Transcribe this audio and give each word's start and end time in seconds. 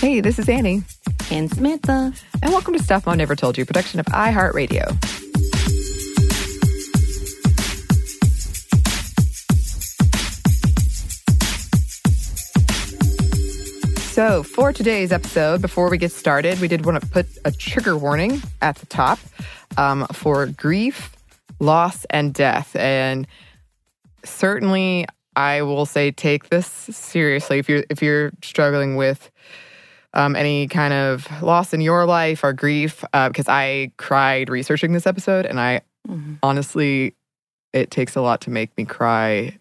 Hey, 0.00 0.22
this 0.22 0.38
is 0.38 0.48
Annie. 0.48 0.82
And 1.30 1.50
Samantha. 1.50 2.14
And 2.42 2.52
welcome 2.52 2.72
to 2.72 2.82
Stuff 2.82 3.04
Mom 3.04 3.18
Never 3.18 3.36
Told 3.36 3.58
You, 3.58 3.66
production 3.66 4.00
of 4.00 4.06
iHeartRadio. 4.06 4.96
So, 14.14 14.42
for 14.42 14.72
today's 14.72 15.12
episode, 15.12 15.60
before 15.60 15.90
we 15.90 15.98
get 15.98 16.12
started, 16.12 16.58
we 16.60 16.68
did 16.68 16.86
want 16.86 16.98
to 17.02 17.06
put 17.06 17.26
a 17.44 17.52
trigger 17.52 17.94
warning 17.94 18.40
at 18.62 18.76
the 18.76 18.86
top 18.86 19.18
um, 19.76 20.06
for 20.14 20.46
grief, 20.46 21.14
loss, 21.58 22.06
and 22.08 22.32
death. 22.32 22.74
And 22.74 23.26
certainly, 24.24 25.04
I 25.36 25.60
will 25.60 25.84
say 25.84 26.10
take 26.10 26.48
this 26.48 26.66
seriously 26.66 27.58
if 27.58 27.68
you're 27.68 27.84
if 27.90 28.00
you're 28.00 28.32
struggling 28.42 28.96
with 28.96 29.30
um, 30.14 30.36
any 30.36 30.66
kind 30.66 30.92
of 30.92 31.26
loss 31.42 31.72
in 31.72 31.80
your 31.80 32.04
life 32.06 32.42
or 32.42 32.52
grief, 32.52 33.04
uh, 33.12 33.28
because 33.28 33.48
I 33.48 33.92
cried 33.96 34.48
researching 34.48 34.92
this 34.92 35.06
episode, 35.06 35.46
and 35.46 35.60
I 35.60 35.82
mm-hmm. 36.08 36.34
honestly, 36.42 37.14
it 37.72 37.90
takes 37.90 38.16
a 38.16 38.20
lot 38.20 38.40
to 38.42 38.50
make 38.50 38.76
me 38.76 38.84
cry 38.84 39.58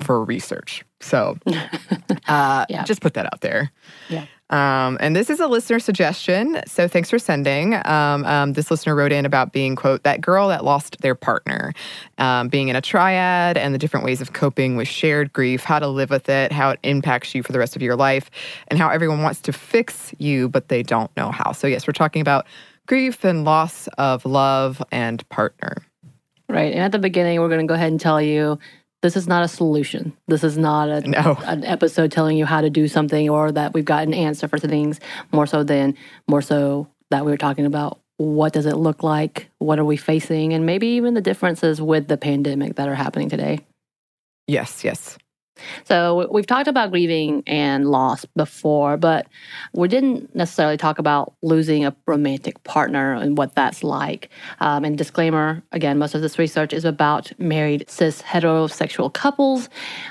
for 0.00 0.24
research. 0.24 0.84
So, 1.00 1.38
uh, 2.28 2.66
yeah. 2.68 2.84
just 2.84 3.00
put 3.00 3.14
that 3.14 3.26
out 3.26 3.40
there. 3.40 3.72
Yeah. 4.08 4.26
Um, 4.50 4.96
and 5.00 5.14
this 5.14 5.28
is 5.28 5.40
a 5.40 5.46
listener 5.46 5.78
suggestion. 5.78 6.60
So 6.66 6.88
thanks 6.88 7.10
for 7.10 7.18
sending. 7.18 7.74
Um, 7.86 8.24
um, 8.24 8.52
this 8.54 8.70
listener 8.70 8.94
wrote 8.94 9.12
in 9.12 9.26
about 9.26 9.52
being, 9.52 9.76
quote, 9.76 10.04
that 10.04 10.20
girl 10.20 10.48
that 10.48 10.64
lost 10.64 10.98
their 11.00 11.14
partner, 11.14 11.74
um, 12.16 12.48
being 12.48 12.68
in 12.68 12.76
a 12.76 12.80
triad 12.80 13.58
and 13.58 13.74
the 13.74 13.78
different 13.78 14.06
ways 14.06 14.20
of 14.20 14.32
coping 14.32 14.76
with 14.76 14.88
shared 14.88 15.32
grief, 15.32 15.64
how 15.64 15.78
to 15.78 15.88
live 15.88 16.10
with 16.10 16.28
it, 16.28 16.50
how 16.50 16.70
it 16.70 16.78
impacts 16.82 17.34
you 17.34 17.42
for 17.42 17.52
the 17.52 17.58
rest 17.58 17.76
of 17.76 17.82
your 17.82 17.96
life, 17.96 18.30
and 18.68 18.78
how 18.78 18.88
everyone 18.88 19.22
wants 19.22 19.40
to 19.42 19.52
fix 19.52 20.14
you, 20.18 20.48
but 20.48 20.68
they 20.68 20.82
don't 20.82 21.14
know 21.16 21.30
how. 21.30 21.52
So, 21.52 21.66
yes, 21.66 21.86
we're 21.86 21.92
talking 21.92 22.22
about 22.22 22.46
grief 22.86 23.24
and 23.24 23.44
loss 23.44 23.86
of 23.98 24.24
love 24.24 24.82
and 24.90 25.28
partner. 25.28 25.76
Right. 26.48 26.72
And 26.72 26.82
at 26.82 26.92
the 26.92 26.98
beginning, 26.98 27.38
we're 27.40 27.48
going 27.48 27.60
to 27.60 27.66
go 27.66 27.74
ahead 27.74 27.90
and 27.90 28.00
tell 28.00 28.22
you 28.22 28.58
this 29.02 29.16
is 29.16 29.28
not 29.28 29.44
a 29.44 29.48
solution. 29.48 30.16
This 30.26 30.42
is 30.42 30.58
not 30.58 30.88
a, 30.88 31.00
no. 31.02 31.38
an 31.44 31.64
episode 31.64 32.10
telling 32.10 32.36
you 32.36 32.44
how 32.44 32.60
to 32.60 32.70
do 32.70 32.88
something 32.88 33.30
or 33.30 33.52
that 33.52 33.72
we've 33.72 33.84
got 33.84 34.04
an 34.04 34.14
answer 34.14 34.48
for 34.48 34.58
things. 34.58 34.98
More 35.32 35.46
so 35.46 35.62
than 35.62 35.96
more 36.26 36.42
so 36.42 36.88
that 37.10 37.24
we 37.24 37.30
were 37.30 37.38
talking 37.38 37.66
about 37.66 38.00
what 38.16 38.52
does 38.52 38.66
it 38.66 38.76
look 38.76 39.02
like, 39.02 39.48
what 39.58 39.78
are 39.78 39.84
we 39.84 39.96
facing, 39.96 40.52
and 40.52 40.66
maybe 40.66 40.88
even 40.88 41.14
the 41.14 41.20
differences 41.20 41.80
with 41.80 42.08
the 42.08 42.16
pandemic 42.16 42.74
that 42.76 42.88
are 42.88 42.94
happening 42.94 43.28
today. 43.28 43.60
Yes, 44.48 44.82
yes. 44.82 45.16
So 45.84 46.28
we've 46.30 46.46
talked 46.46 46.68
about 46.68 46.90
grieving 46.90 47.42
and 47.46 47.90
loss 47.90 48.24
before, 48.36 48.96
but 48.96 49.26
we 49.74 49.88
didn't 49.88 50.34
necessarily 50.34 50.76
talk 50.76 50.98
about 50.98 51.34
losing 51.42 51.84
a 51.84 51.94
romantic 52.06 52.62
partner 52.64 53.14
and 53.14 53.36
what 53.36 53.54
that's 53.54 53.82
like. 53.82 54.30
Um, 54.60 54.84
and 54.84 54.96
disclaimer 54.96 55.62
again, 55.72 55.98
most 55.98 56.14
of 56.14 56.22
this 56.22 56.38
research 56.38 56.72
is 56.72 56.84
about 56.84 57.32
married 57.38 57.88
cis 57.88 58.22
heterosexual 58.22 59.12
couples. 59.12 59.68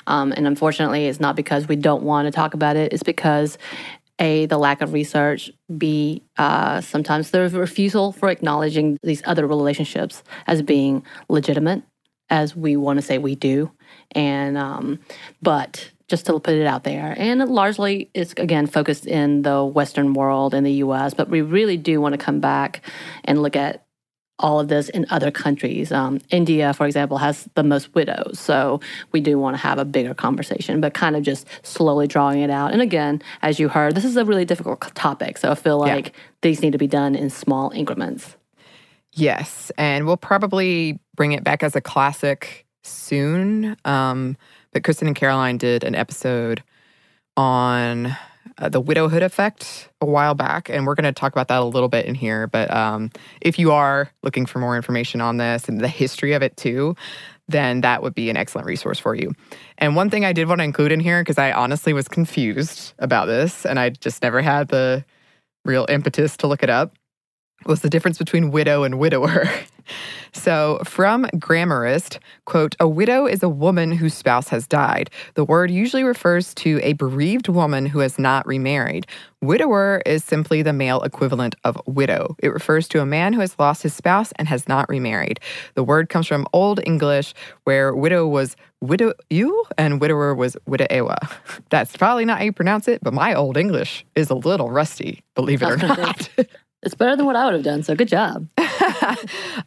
Um, 0.07 0.31
and 0.33 0.47
unfortunately, 0.47 1.07
it's 1.07 1.19
not 1.19 1.35
because 1.35 1.67
we 1.67 1.75
don't 1.75 2.03
want 2.03 2.27
to 2.27 2.31
talk 2.31 2.53
about 2.53 2.75
it, 2.75 2.93
it's 2.93 3.03
because 3.03 3.57
a, 4.19 4.47
the 4.47 4.57
lack 4.57 4.81
of 4.81 4.93
research, 4.93 5.51
B, 5.77 6.23
uh, 6.37 6.81
sometimes 6.81 7.31
the 7.31 7.49
refusal 7.49 8.11
for 8.11 8.29
acknowledging 8.29 8.97
these 9.03 9.21
other 9.25 9.45
relationships 9.45 10.23
as 10.47 10.61
being 10.61 11.03
legitimate, 11.29 11.83
as 12.29 12.55
we 12.55 12.75
want 12.75 12.97
to 12.97 13.01
say 13.01 13.17
we 13.17 13.35
do. 13.35 13.71
And 14.11 14.57
um, 14.57 14.99
but 15.41 15.91
just 16.07 16.25
to 16.27 16.39
put 16.39 16.53
it 16.53 16.65
out 16.65 16.83
there, 16.83 17.15
and 17.17 17.39
largely 17.49 18.09
it's 18.13 18.33
again 18.33 18.67
focused 18.67 19.05
in 19.05 19.41
the 19.41 19.63
Western 19.63 20.13
world 20.13 20.53
in 20.53 20.63
the 20.63 20.73
U.S. 20.73 21.13
But 21.13 21.29
we 21.29 21.41
really 21.41 21.77
do 21.77 21.99
want 21.99 22.13
to 22.13 22.17
come 22.17 22.39
back 22.39 22.81
and 23.25 23.41
look 23.41 23.55
at 23.55 23.87
all 24.39 24.59
of 24.59 24.67
this 24.67 24.89
in 24.89 25.05
other 25.09 25.31
countries. 25.31 25.91
Um, 25.91 26.19
India, 26.29 26.73
for 26.73 26.85
example, 26.85 27.17
has 27.17 27.49
the 27.55 27.63
most 27.63 27.93
widows. 27.95 28.39
So 28.39 28.79
we 29.11 29.19
do 29.19 29.39
want 29.39 29.55
to 29.55 29.61
have 29.61 29.79
a 29.79 29.85
bigger 29.85 30.13
conversation, 30.13 30.79
but 30.79 30.93
kind 30.93 31.15
of 31.15 31.23
just 31.23 31.47
slowly 31.63 32.07
drawing 32.07 32.41
it 32.41 32.49
out. 32.49 32.71
And 32.71 32.81
again, 32.81 33.21
as 33.41 33.59
you 33.59 33.67
heard, 33.67 33.95
this 33.95 34.05
is 34.05 34.15
a 34.15 34.25
really 34.25 34.45
difficult 34.45 34.93
topic. 34.93 35.37
So 35.39 35.51
I 35.51 35.55
feel 35.55 35.79
like 35.79 36.07
yeah. 36.07 36.13
these 36.43 36.61
need 36.61 36.73
to 36.73 36.77
be 36.77 36.87
done 36.87 37.15
in 37.15 37.29
small 37.29 37.71
increments. 37.71 38.36
Yes. 39.17 39.71
And 39.79 40.05
we'll 40.05 40.15
probably 40.15 40.99
bring 41.15 41.31
it 41.31 41.43
back 41.43 41.63
as 41.63 41.75
a 41.75 41.81
classic 41.81 42.65
soon. 42.83 43.75
Um, 43.83 44.37
but 44.71 44.83
Kristen 44.83 45.07
and 45.07 45.15
Caroline 45.15 45.57
did 45.57 45.83
an 45.83 45.95
episode 45.95 46.63
on 47.35 48.15
uh, 48.59 48.69
the 48.69 48.79
widowhood 48.79 49.23
effect 49.23 49.89
a 50.01 50.05
while 50.05 50.35
back, 50.35 50.69
and 50.69 50.85
we're 50.85 50.95
going 50.95 51.03
to 51.03 51.11
talk 51.11 51.31
about 51.31 51.47
that 51.47 51.59
a 51.59 51.65
little 51.65 51.89
bit 51.89 52.05
in 52.05 52.15
here. 52.15 52.47
But 52.47 52.71
um, 52.73 53.11
if 53.41 53.57
you 53.57 53.71
are 53.71 54.09
looking 54.21 54.45
for 54.45 54.59
more 54.59 54.75
information 54.75 55.19
on 55.19 55.37
this 55.37 55.67
and 55.67 55.81
the 55.81 55.87
history 55.87 56.33
of 56.33 56.43
it 56.43 56.55
too, 56.55 56.95
then 57.47 57.81
that 57.81 58.03
would 58.03 58.13
be 58.13 58.29
an 58.29 58.37
excellent 58.37 58.67
resource 58.67 58.99
for 58.99 59.15
you. 59.15 59.33
And 59.79 59.95
one 59.95 60.09
thing 60.09 60.25
I 60.25 60.33
did 60.33 60.47
want 60.47 60.59
to 60.59 60.65
include 60.65 60.91
in 60.91 60.99
here, 60.99 61.21
because 61.21 61.37
I 61.37 61.51
honestly 61.51 61.93
was 61.93 62.07
confused 62.07 62.93
about 62.99 63.25
this 63.25 63.65
and 63.65 63.79
I 63.79 63.89
just 63.89 64.21
never 64.21 64.41
had 64.41 64.67
the 64.67 65.05
real 65.65 65.85
impetus 65.89 66.37
to 66.37 66.47
look 66.47 66.61
it 66.61 66.69
up. 66.69 66.93
Was 67.65 67.81
the 67.81 67.89
difference 67.89 68.17
between 68.17 68.51
widow 68.51 68.83
and 68.83 68.99
widower. 68.99 69.49
So, 70.33 70.79
from 70.83 71.25
Grammarist, 71.35 72.19
quote, 72.45 72.75
a 72.79 72.87
widow 72.87 73.25
is 73.25 73.41
a 73.41 73.49
woman 73.49 73.91
whose 73.91 74.13
spouse 74.13 74.49
has 74.49 74.67
died. 74.67 75.09
The 75.33 75.43
word 75.43 75.71
usually 75.71 76.03
refers 76.03 76.53
to 76.55 76.79
a 76.83 76.93
bereaved 76.93 77.47
woman 77.47 77.85
who 77.85 77.99
has 77.99 78.19
not 78.19 78.45
remarried. 78.45 79.07
Widower 79.41 80.01
is 80.05 80.23
simply 80.23 80.61
the 80.61 80.73
male 80.73 81.01
equivalent 81.01 81.55
of 81.63 81.79
widow. 81.87 82.35
It 82.39 82.49
refers 82.49 82.87
to 82.89 83.01
a 83.01 83.05
man 83.05 83.33
who 83.33 83.39
has 83.39 83.57
lost 83.57 83.83
his 83.83 83.93
spouse 83.93 84.31
and 84.33 84.47
has 84.47 84.67
not 84.67 84.89
remarried. 84.89 85.39
The 85.75 85.83
word 85.83 86.09
comes 86.09 86.27
from 86.27 86.47
Old 86.53 86.79
English, 86.85 87.33
where 87.63 87.95
widow 87.95 88.27
was 88.27 88.55
widow 88.81 89.13
you 89.29 89.65
and 89.77 89.99
widower 89.99 90.35
was 90.35 90.55
widowa. 90.67 91.17
That's 91.69 91.97
probably 91.97 92.25
not 92.25 92.37
how 92.39 92.45
you 92.45 92.53
pronounce 92.53 92.87
it, 92.87 93.01
but 93.01 93.13
my 93.13 93.33
Old 93.33 93.57
English 93.57 94.05
is 94.15 94.29
a 94.29 94.35
little 94.35 94.69
rusty, 94.69 95.23
believe 95.35 95.61
it 95.61 95.69
or 95.69 95.77
not. 95.97 96.29
It's 96.87 96.95
better 96.95 97.17
than 97.17 97.25
what 97.25 97.35
I 97.35 97.43
would 97.43 97.53
have 97.53 97.63
done, 97.63 97.83
so 97.83 97.95
good 97.95 98.07
job. 98.07 98.47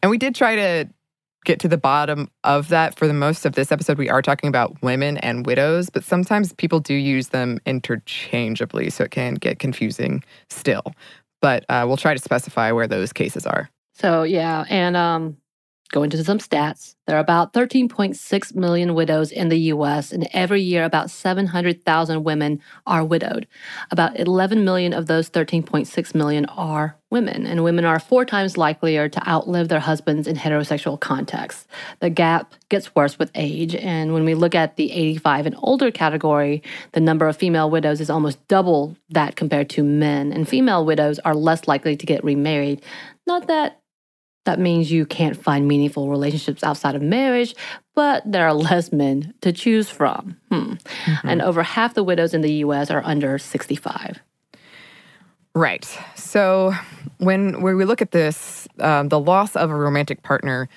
and 0.02 0.10
we 0.10 0.16
did 0.16 0.34
try 0.34 0.56
to 0.56 0.88
get 1.44 1.60
to 1.60 1.68
the 1.68 1.76
bottom 1.76 2.30
of 2.44 2.68
that 2.68 2.98
for 2.98 3.06
the 3.06 3.12
most 3.12 3.44
of 3.44 3.54
this 3.54 3.70
episode. 3.70 3.98
We 3.98 4.08
are 4.08 4.22
talking 4.22 4.48
about 4.48 4.80
women 4.80 5.18
and 5.18 5.44
widows, 5.44 5.90
but 5.90 6.02
sometimes 6.02 6.54
people 6.54 6.80
do 6.80 6.94
use 6.94 7.28
them 7.28 7.58
interchangeably, 7.66 8.88
so 8.88 9.04
it 9.04 9.10
can 9.10 9.34
get 9.34 9.58
confusing 9.58 10.24
still. 10.48 10.94
But 11.42 11.66
uh, 11.68 11.84
we'll 11.86 11.98
try 11.98 12.14
to 12.14 12.22
specify 12.22 12.72
where 12.72 12.86
those 12.86 13.12
cases 13.12 13.46
are. 13.46 13.68
So, 13.92 14.22
yeah. 14.22 14.64
And 14.70 14.96
um, 14.96 15.36
Go 15.92 16.04
into 16.04 16.22
some 16.22 16.38
stats. 16.38 16.94
There 17.06 17.16
are 17.16 17.20
about 17.20 17.52
13.6 17.52 18.54
million 18.54 18.94
widows 18.94 19.32
in 19.32 19.48
the 19.48 19.58
US, 19.74 20.12
and 20.12 20.28
every 20.32 20.62
year 20.62 20.84
about 20.84 21.10
700,000 21.10 22.22
women 22.22 22.60
are 22.86 23.04
widowed. 23.04 23.48
About 23.90 24.16
11 24.16 24.64
million 24.64 24.92
of 24.92 25.06
those 25.06 25.28
13.6 25.28 26.14
million 26.14 26.44
are 26.46 26.96
women, 27.10 27.44
and 27.44 27.64
women 27.64 27.84
are 27.84 27.98
four 27.98 28.24
times 28.24 28.56
likelier 28.56 29.08
to 29.08 29.28
outlive 29.28 29.68
their 29.68 29.80
husbands 29.80 30.28
in 30.28 30.36
heterosexual 30.36 31.00
contexts. 31.00 31.66
The 31.98 32.10
gap 32.10 32.54
gets 32.68 32.94
worse 32.94 33.18
with 33.18 33.32
age, 33.34 33.74
and 33.74 34.12
when 34.12 34.24
we 34.24 34.34
look 34.34 34.54
at 34.54 34.76
the 34.76 34.92
85 34.92 35.46
and 35.46 35.56
older 35.58 35.90
category, 35.90 36.62
the 36.92 37.00
number 37.00 37.26
of 37.26 37.36
female 37.36 37.68
widows 37.68 38.00
is 38.00 38.10
almost 38.10 38.46
double 38.46 38.96
that 39.08 39.34
compared 39.34 39.68
to 39.70 39.82
men, 39.82 40.32
and 40.32 40.48
female 40.48 40.86
widows 40.86 41.18
are 41.20 41.34
less 41.34 41.66
likely 41.66 41.96
to 41.96 42.06
get 42.06 42.22
remarried. 42.22 42.80
Not 43.26 43.48
that 43.48 43.79
that 44.44 44.58
means 44.58 44.90
you 44.90 45.04
can't 45.04 45.36
find 45.36 45.68
meaningful 45.68 46.08
relationships 46.08 46.64
outside 46.64 46.94
of 46.94 47.02
marriage, 47.02 47.54
but 47.94 48.22
there 48.24 48.46
are 48.46 48.54
less 48.54 48.92
men 48.92 49.34
to 49.42 49.52
choose 49.52 49.90
from. 49.90 50.36
Hmm. 50.50 50.72
Mm-hmm. 50.72 51.28
And 51.28 51.42
over 51.42 51.62
half 51.62 51.94
the 51.94 52.04
widows 52.04 52.34
in 52.34 52.40
the 52.40 52.52
US 52.64 52.90
are 52.90 53.02
under 53.04 53.38
65. 53.38 54.20
Right. 55.54 55.84
So 56.14 56.72
when, 57.18 57.60
when 57.60 57.76
we 57.76 57.84
look 57.84 58.00
at 58.00 58.12
this, 58.12 58.68
um, 58.78 59.08
the 59.08 59.20
loss 59.20 59.56
of 59.56 59.70
a 59.70 59.74
romantic 59.74 60.22
partner 60.22 60.68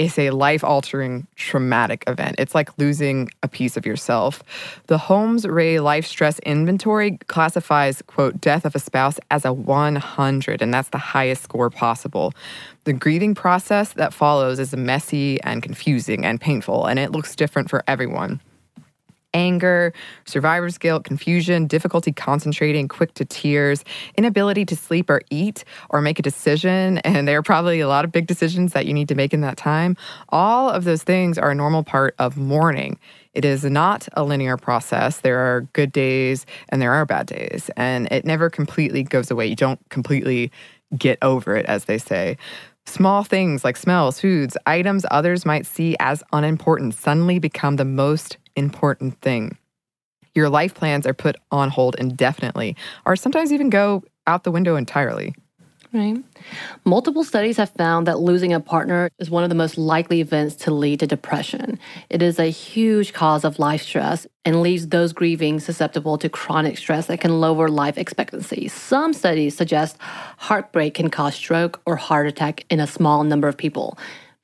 is 0.00 0.18
a 0.18 0.30
life 0.30 0.64
altering 0.64 1.26
traumatic 1.36 2.02
event. 2.06 2.36
It's 2.38 2.54
like 2.54 2.70
losing 2.78 3.28
a 3.42 3.48
piece 3.48 3.76
of 3.76 3.84
yourself. 3.84 4.42
The 4.86 4.96
Holmes 4.96 5.44
Rahe 5.44 5.82
Life 5.82 6.06
Stress 6.06 6.38
Inventory 6.40 7.18
classifies, 7.26 8.00
quote, 8.06 8.40
death 8.40 8.64
of 8.64 8.74
a 8.74 8.78
spouse 8.78 9.20
as 9.30 9.44
a 9.44 9.52
100, 9.52 10.62
and 10.62 10.72
that's 10.72 10.88
the 10.88 10.96
highest 10.96 11.42
score 11.42 11.68
possible. 11.68 12.32
The 12.84 12.92
grieving 12.92 13.34
process 13.34 13.92
that 13.94 14.14
follows 14.14 14.58
is 14.58 14.74
messy 14.74 15.40
and 15.42 15.62
confusing 15.62 16.24
and 16.24 16.40
painful, 16.40 16.86
and 16.86 16.98
it 16.98 17.12
looks 17.12 17.36
different 17.36 17.68
for 17.68 17.84
everyone 17.86 18.40
anger, 19.34 19.92
survivor's 20.24 20.78
guilt, 20.78 21.04
confusion, 21.04 21.66
difficulty 21.66 22.12
concentrating, 22.12 22.88
quick 22.88 23.14
to 23.14 23.24
tears, 23.24 23.84
inability 24.16 24.64
to 24.64 24.76
sleep 24.76 25.08
or 25.08 25.20
eat 25.30 25.64
or 25.90 26.00
make 26.00 26.18
a 26.18 26.22
decision. 26.22 27.00
And 27.10 27.26
there 27.26 27.38
are 27.38 27.42
probably 27.42 27.80
a 27.80 27.88
lot 27.88 28.04
of 28.04 28.12
big 28.12 28.26
decisions 28.26 28.72
that 28.72 28.86
you 28.86 28.94
need 28.94 29.08
to 29.08 29.14
make 29.14 29.34
in 29.34 29.40
that 29.40 29.56
time. 29.56 29.96
All 30.28 30.70
of 30.70 30.84
those 30.84 31.02
things 31.02 31.38
are 31.38 31.50
a 31.50 31.54
normal 31.54 31.82
part 31.82 32.14
of 32.18 32.36
mourning. 32.36 32.98
It 33.34 33.44
is 33.44 33.64
not 33.64 34.08
a 34.14 34.22
linear 34.22 34.56
process. 34.56 35.18
There 35.18 35.38
are 35.38 35.62
good 35.72 35.92
days 35.92 36.46
and 36.68 36.80
there 36.80 36.92
are 36.92 37.04
bad 37.04 37.26
days, 37.26 37.68
and 37.76 38.06
it 38.12 38.24
never 38.24 38.48
completely 38.48 39.02
goes 39.02 39.30
away. 39.30 39.46
You 39.46 39.56
don't 39.56 39.80
completely 39.88 40.52
get 40.96 41.18
over 41.22 41.56
it, 41.56 41.66
as 41.66 41.84
they 41.84 41.98
say. 41.98 42.36
Small 42.90 43.22
things 43.22 43.62
like 43.62 43.76
smells, 43.76 44.20
foods, 44.20 44.56
items 44.66 45.06
others 45.12 45.46
might 45.46 45.64
see 45.64 45.94
as 46.00 46.24
unimportant 46.32 46.92
suddenly 46.92 47.38
become 47.38 47.76
the 47.76 47.84
most 47.84 48.36
important 48.56 49.16
thing. 49.20 49.56
Your 50.34 50.48
life 50.48 50.74
plans 50.74 51.06
are 51.06 51.14
put 51.14 51.36
on 51.52 51.70
hold 51.70 51.94
indefinitely, 52.00 52.74
or 53.06 53.14
sometimes 53.14 53.52
even 53.52 53.70
go 53.70 54.02
out 54.26 54.42
the 54.42 54.50
window 54.50 54.74
entirely. 54.74 55.36
Right. 55.92 56.22
Multiple 56.84 57.24
studies 57.24 57.56
have 57.56 57.70
found 57.70 58.06
that 58.06 58.20
losing 58.20 58.52
a 58.52 58.60
partner 58.60 59.10
is 59.18 59.28
one 59.28 59.42
of 59.42 59.48
the 59.48 59.56
most 59.56 59.76
likely 59.76 60.20
events 60.20 60.54
to 60.56 60.70
lead 60.70 61.00
to 61.00 61.06
depression. 61.08 61.80
It 62.08 62.22
is 62.22 62.38
a 62.38 62.44
huge 62.44 63.12
cause 63.12 63.44
of 63.44 63.58
life 63.58 63.82
stress 63.82 64.24
and 64.44 64.62
leaves 64.62 64.86
those 64.86 65.12
grieving 65.12 65.58
susceptible 65.58 66.16
to 66.18 66.28
chronic 66.28 66.78
stress 66.78 67.06
that 67.06 67.20
can 67.20 67.40
lower 67.40 67.68
life 67.68 67.98
expectancy. 67.98 68.68
Some 68.68 69.12
studies 69.12 69.56
suggest 69.56 69.96
heartbreak 70.38 70.94
can 70.94 71.10
cause 71.10 71.34
stroke 71.34 71.80
or 71.84 71.96
heart 71.96 72.28
attack 72.28 72.64
in 72.70 72.78
a 72.78 72.86
small 72.86 73.24
number 73.24 73.48
of 73.48 73.56
people 73.56 73.98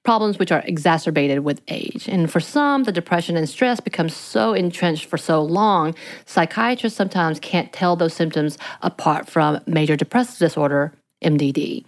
problems 0.06 0.38
which 0.38 0.52
are 0.52 0.62
exacerbated 0.66 1.40
with 1.40 1.60
age. 1.66 2.06
And 2.06 2.30
for 2.30 2.38
some, 2.38 2.84
the 2.84 2.92
depression 2.92 3.36
and 3.36 3.48
stress 3.48 3.80
become 3.80 4.08
so 4.08 4.54
entrenched 4.54 5.06
for 5.06 5.18
so 5.18 5.42
long, 5.42 5.96
psychiatrists 6.26 6.96
sometimes 6.96 7.40
can't 7.40 7.72
tell 7.72 7.96
those 7.96 8.14
symptoms 8.14 8.56
apart 8.82 9.28
from 9.28 9.60
major 9.66 9.96
depressive 9.96 10.38
disorder, 10.38 10.92
MDD. 11.22 11.84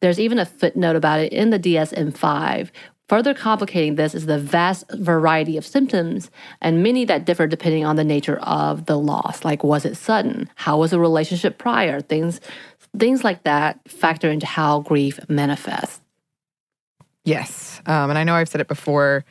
There's 0.00 0.20
even 0.20 0.38
a 0.38 0.46
footnote 0.46 0.96
about 0.96 1.20
it 1.20 1.32
in 1.32 1.50
the 1.50 1.58
DSM 1.58 2.16
5. 2.16 2.72
Further 3.08 3.34
complicating 3.34 3.96
this 3.96 4.14
is 4.14 4.26
the 4.26 4.38
vast 4.38 4.84
variety 4.92 5.56
of 5.56 5.66
symptoms, 5.66 6.30
and 6.60 6.82
many 6.82 7.04
that 7.06 7.24
differ 7.24 7.48
depending 7.48 7.84
on 7.84 7.96
the 7.96 8.04
nature 8.04 8.38
of 8.38 8.86
the 8.86 8.96
loss. 8.96 9.44
Like, 9.44 9.64
was 9.64 9.84
it 9.84 9.96
sudden? 9.96 10.48
How 10.54 10.78
was 10.78 10.92
the 10.92 11.00
relationship 11.00 11.58
prior? 11.58 12.00
Things, 12.00 12.40
things 12.96 13.24
like 13.24 13.42
that 13.42 13.80
factor 13.90 14.30
into 14.30 14.46
how 14.46 14.80
grief 14.80 15.18
manifests. 15.28 16.00
Yes. 17.24 17.80
Um, 17.86 18.10
and 18.10 18.18
I 18.18 18.24
know 18.24 18.34
I've 18.34 18.48
said 18.48 18.60
it 18.60 18.68
before. 18.68 19.24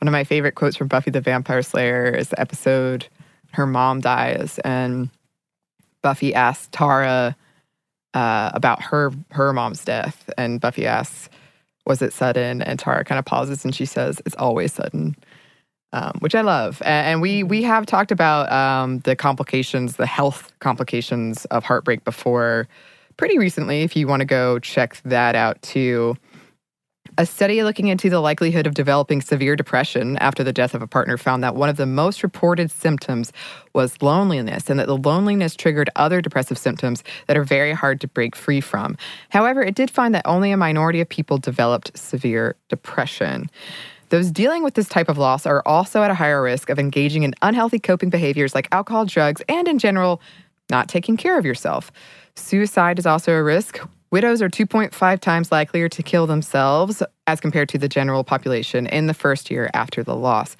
One 0.00 0.08
of 0.08 0.12
my 0.12 0.24
favorite 0.24 0.56
quotes 0.56 0.76
from 0.76 0.88
Buffy 0.88 1.10
the 1.10 1.20
Vampire 1.20 1.62
Slayer 1.62 2.10
is 2.10 2.30
the 2.30 2.40
episode 2.40 3.06
her 3.52 3.66
mom 3.66 4.00
dies, 4.00 4.58
and 4.64 5.10
Buffy 6.02 6.34
asks 6.34 6.68
Tara 6.72 7.36
uh, 8.14 8.50
about 8.54 8.82
her 8.82 9.12
her 9.30 9.52
mom's 9.52 9.84
death, 9.84 10.30
and 10.36 10.60
Buffy 10.60 10.86
asks, 10.86 11.28
"Was 11.86 12.02
it 12.02 12.12
sudden?" 12.12 12.62
And 12.62 12.78
Tara 12.78 13.04
kind 13.04 13.18
of 13.18 13.24
pauses, 13.24 13.64
and 13.64 13.74
she 13.74 13.84
says, 13.86 14.20
"It's 14.26 14.36
always 14.36 14.72
sudden." 14.72 15.16
Um, 15.92 16.12
which 16.20 16.36
I 16.36 16.42
love, 16.42 16.80
and 16.84 17.20
we 17.20 17.42
we 17.42 17.64
have 17.64 17.84
talked 17.84 18.12
about 18.12 18.50
um, 18.52 19.00
the 19.00 19.16
complications, 19.16 19.96
the 19.96 20.06
health 20.06 20.52
complications 20.60 21.46
of 21.46 21.64
heartbreak 21.64 22.04
before, 22.04 22.68
pretty 23.16 23.38
recently. 23.38 23.82
If 23.82 23.96
you 23.96 24.06
want 24.06 24.20
to 24.20 24.26
go 24.26 24.60
check 24.60 25.00
that 25.04 25.34
out 25.34 25.60
too. 25.62 26.16
A 27.20 27.26
study 27.26 27.62
looking 27.62 27.88
into 27.88 28.08
the 28.08 28.18
likelihood 28.18 28.66
of 28.66 28.72
developing 28.72 29.20
severe 29.20 29.54
depression 29.54 30.16
after 30.22 30.42
the 30.42 30.54
death 30.54 30.72
of 30.72 30.80
a 30.80 30.86
partner 30.86 31.18
found 31.18 31.44
that 31.44 31.54
one 31.54 31.68
of 31.68 31.76
the 31.76 31.84
most 31.84 32.22
reported 32.22 32.70
symptoms 32.70 33.30
was 33.74 34.00
loneliness, 34.00 34.70
and 34.70 34.80
that 34.80 34.86
the 34.86 34.96
loneliness 34.96 35.54
triggered 35.54 35.90
other 35.96 36.22
depressive 36.22 36.56
symptoms 36.56 37.04
that 37.26 37.36
are 37.36 37.44
very 37.44 37.74
hard 37.74 38.00
to 38.00 38.08
break 38.08 38.34
free 38.34 38.62
from. 38.62 38.96
However, 39.28 39.62
it 39.62 39.74
did 39.74 39.90
find 39.90 40.14
that 40.14 40.26
only 40.26 40.50
a 40.50 40.56
minority 40.56 41.02
of 41.02 41.10
people 41.10 41.36
developed 41.36 41.90
severe 41.94 42.56
depression. 42.70 43.50
Those 44.08 44.30
dealing 44.30 44.62
with 44.62 44.72
this 44.72 44.88
type 44.88 45.10
of 45.10 45.18
loss 45.18 45.44
are 45.44 45.62
also 45.66 46.02
at 46.02 46.10
a 46.10 46.14
higher 46.14 46.42
risk 46.42 46.70
of 46.70 46.78
engaging 46.78 47.24
in 47.24 47.34
unhealthy 47.42 47.80
coping 47.80 48.08
behaviors 48.08 48.54
like 48.54 48.66
alcohol, 48.72 49.04
drugs, 49.04 49.42
and 49.46 49.68
in 49.68 49.78
general, 49.78 50.22
not 50.70 50.88
taking 50.88 51.18
care 51.18 51.38
of 51.38 51.44
yourself. 51.44 51.92
Suicide 52.34 52.98
is 52.98 53.04
also 53.04 53.34
a 53.34 53.42
risk, 53.42 53.78
Widows 54.10 54.42
are 54.42 54.48
2.5 54.48 55.20
times 55.20 55.52
likelier 55.52 55.88
to 55.88 56.02
kill 56.02 56.26
themselves 56.26 57.00
as 57.28 57.38
compared 57.38 57.68
to 57.68 57.78
the 57.78 57.88
general 57.88 58.24
population 58.24 58.88
in 58.88 59.06
the 59.06 59.14
first 59.14 59.52
year 59.52 59.70
after 59.72 60.02
the 60.02 60.16
loss. 60.16 60.56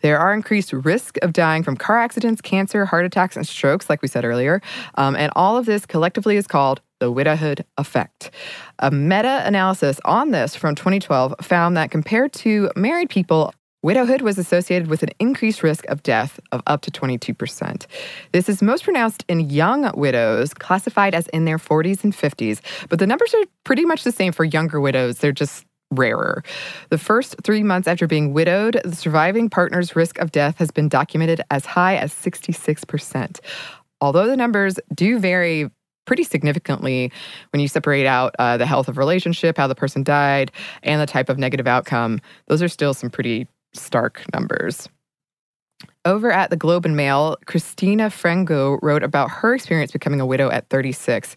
There 0.00 0.18
are 0.18 0.32
increased 0.32 0.72
risk 0.72 1.18
of 1.20 1.34
dying 1.34 1.62
from 1.62 1.76
car 1.76 1.98
accidents, 1.98 2.40
cancer, 2.40 2.86
heart 2.86 3.04
attacks, 3.04 3.36
and 3.36 3.46
strokes, 3.46 3.90
like 3.90 4.00
we 4.00 4.08
said 4.08 4.24
earlier. 4.24 4.62
Um, 4.94 5.16
and 5.16 5.30
all 5.36 5.58
of 5.58 5.66
this 5.66 5.84
collectively 5.84 6.36
is 6.36 6.46
called 6.46 6.80
the 6.98 7.12
widowhood 7.12 7.66
effect. 7.76 8.30
A 8.78 8.90
meta 8.90 9.42
analysis 9.44 10.00
on 10.06 10.30
this 10.30 10.56
from 10.56 10.74
2012 10.74 11.34
found 11.42 11.76
that 11.76 11.90
compared 11.90 12.32
to 12.32 12.70
married 12.74 13.10
people, 13.10 13.52
Widowhood 13.84 14.22
was 14.22 14.38
associated 14.38 14.88
with 14.88 15.02
an 15.02 15.10
increased 15.18 15.62
risk 15.62 15.84
of 15.90 16.02
death 16.02 16.40
of 16.52 16.62
up 16.66 16.80
to 16.80 16.90
22%. 16.90 17.84
This 18.32 18.48
is 18.48 18.62
most 18.62 18.82
pronounced 18.82 19.26
in 19.28 19.50
young 19.50 19.92
widows, 19.94 20.54
classified 20.54 21.14
as 21.14 21.28
in 21.28 21.44
their 21.44 21.58
40s 21.58 22.02
and 22.02 22.14
50s, 22.14 22.62
but 22.88 22.98
the 22.98 23.06
numbers 23.06 23.34
are 23.34 23.44
pretty 23.64 23.84
much 23.84 24.02
the 24.02 24.10
same 24.10 24.32
for 24.32 24.42
younger 24.42 24.80
widows. 24.80 25.18
They're 25.18 25.32
just 25.32 25.66
rarer. 25.90 26.42
The 26.88 26.96
first 26.96 27.36
three 27.44 27.62
months 27.62 27.86
after 27.86 28.06
being 28.06 28.32
widowed, 28.32 28.80
the 28.86 28.96
surviving 28.96 29.50
partner's 29.50 29.94
risk 29.94 30.18
of 30.18 30.32
death 30.32 30.56
has 30.56 30.70
been 30.70 30.88
documented 30.88 31.42
as 31.50 31.66
high 31.66 31.96
as 31.96 32.10
66%. 32.10 33.38
Although 34.00 34.28
the 34.28 34.36
numbers 34.38 34.76
do 34.94 35.18
vary 35.18 35.68
pretty 36.06 36.22
significantly 36.22 37.12
when 37.52 37.60
you 37.60 37.68
separate 37.68 38.06
out 38.06 38.34
uh, 38.38 38.56
the 38.56 38.66
health 38.66 38.88
of 38.88 38.96
relationship, 38.96 39.58
how 39.58 39.66
the 39.66 39.74
person 39.74 40.02
died, 40.02 40.52
and 40.82 41.02
the 41.02 41.06
type 41.06 41.28
of 41.28 41.38
negative 41.38 41.66
outcome. 41.66 42.20
Those 42.46 42.62
are 42.62 42.68
still 42.68 42.94
some 42.94 43.10
pretty 43.10 43.46
stark 43.74 44.24
numbers. 44.32 44.88
Over 46.04 46.30
at 46.30 46.50
the 46.50 46.56
Globe 46.56 46.84
and 46.84 46.96
Mail, 46.96 47.36
Christina 47.46 48.04
Frango 48.04 48.78
wrote 48.82 49.02
about 49.02 49.30
her 49.30 49.54
experience 49.54 49.90
becoming 49.90 50.20
a 50.20 50.26
widow 50.26 50.50
at 50.50 50.68
36. 50.68 51.36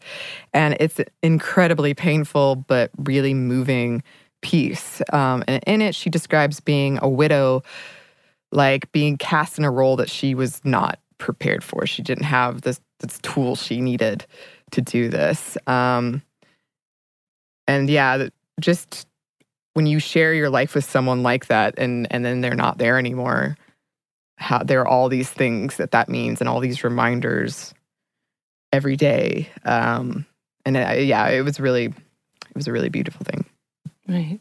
And 0.54 0.76
it's 0.80 1.00
an 1.00 1.06
incredibly 1.24 1.94
painful, 1.94 2.58
but 2.68 2.92
really 2.98 3.34
moving 3.34 4.04
piece. 4.42 5.02
Um, 5.12 5.44
and 5.48 5.64
in 5.66 5.82
it, 5.82 5.96
she 5.96 6.10
describes 6.10 6.60
being 6.60 7.00
a 7.02 7.10
widow 7.10 7.64
like 8.52 8.92
being 8.92 9.18
cast 9.18 9.58
in 9.58 9.66
a 9.66 9.72
role 9.72 9.96
that 9.98 10.10
she 10.10 10.36
was 10.36 10.64
not 10.64 11.00
prepared 11.18 11.64
for. 11.64 11.86
She 11.86 12.02
didn't 12.02 12.26
have 12.26 12.62
this, 12.62 12.80
this 13.00 13.20
tool 13.22 13.56
she 13.56 13.82
needed 13.82 14.26
to 14.72 14.82
do 14.82 15.10
this. 15.10 15.58
Um, 15.68 16.22
and 17.68 17.90
yeah, 17.90 18.28
just 18.60 19.07
when 19.78 19.86
you 19.86 20.00
share 20.00 20.34
your 20.34 20.50
life 20.50 20.74
with 20.74 20.86
someone 20.86 21.22
like 21.22 21.46
that 21.46 21.76
and, 21.78 22.08
and 22.10 22.26
then 22.26 22.42
they're 22.42 22.56
not 22.56 22.80
there 22.80 22.98
anymore, 22.98 23.56
how 24.38 24.64
there 24.64 24.82
are 24.82 24.88
all 24.88 25.08
these 25.08 25.30
things 25.30 25.78
that 25.78 25.92
that 25.92 26.10
means 26.10 26.42
and 26.42 26.50
all 26.50 26.60
these 26.60 26.84
reminders 26.84 27.76
every 28.74 28.96
day. 28.96 29.48
Um, 29.66 30.26
and 30.66 30.76
uh, 30.76 30.96
yeah, 30.98 31.28
it 31.28 31.42
was 31.44 31.60
really, 31.60 31.86
it 31.86 32.56
was 32.56 32.68
a 32.68 32.72
really 32.72 32.90
beautiful 32.90 33.24
thing. 33.24 33.46
Right. 34.08 34.40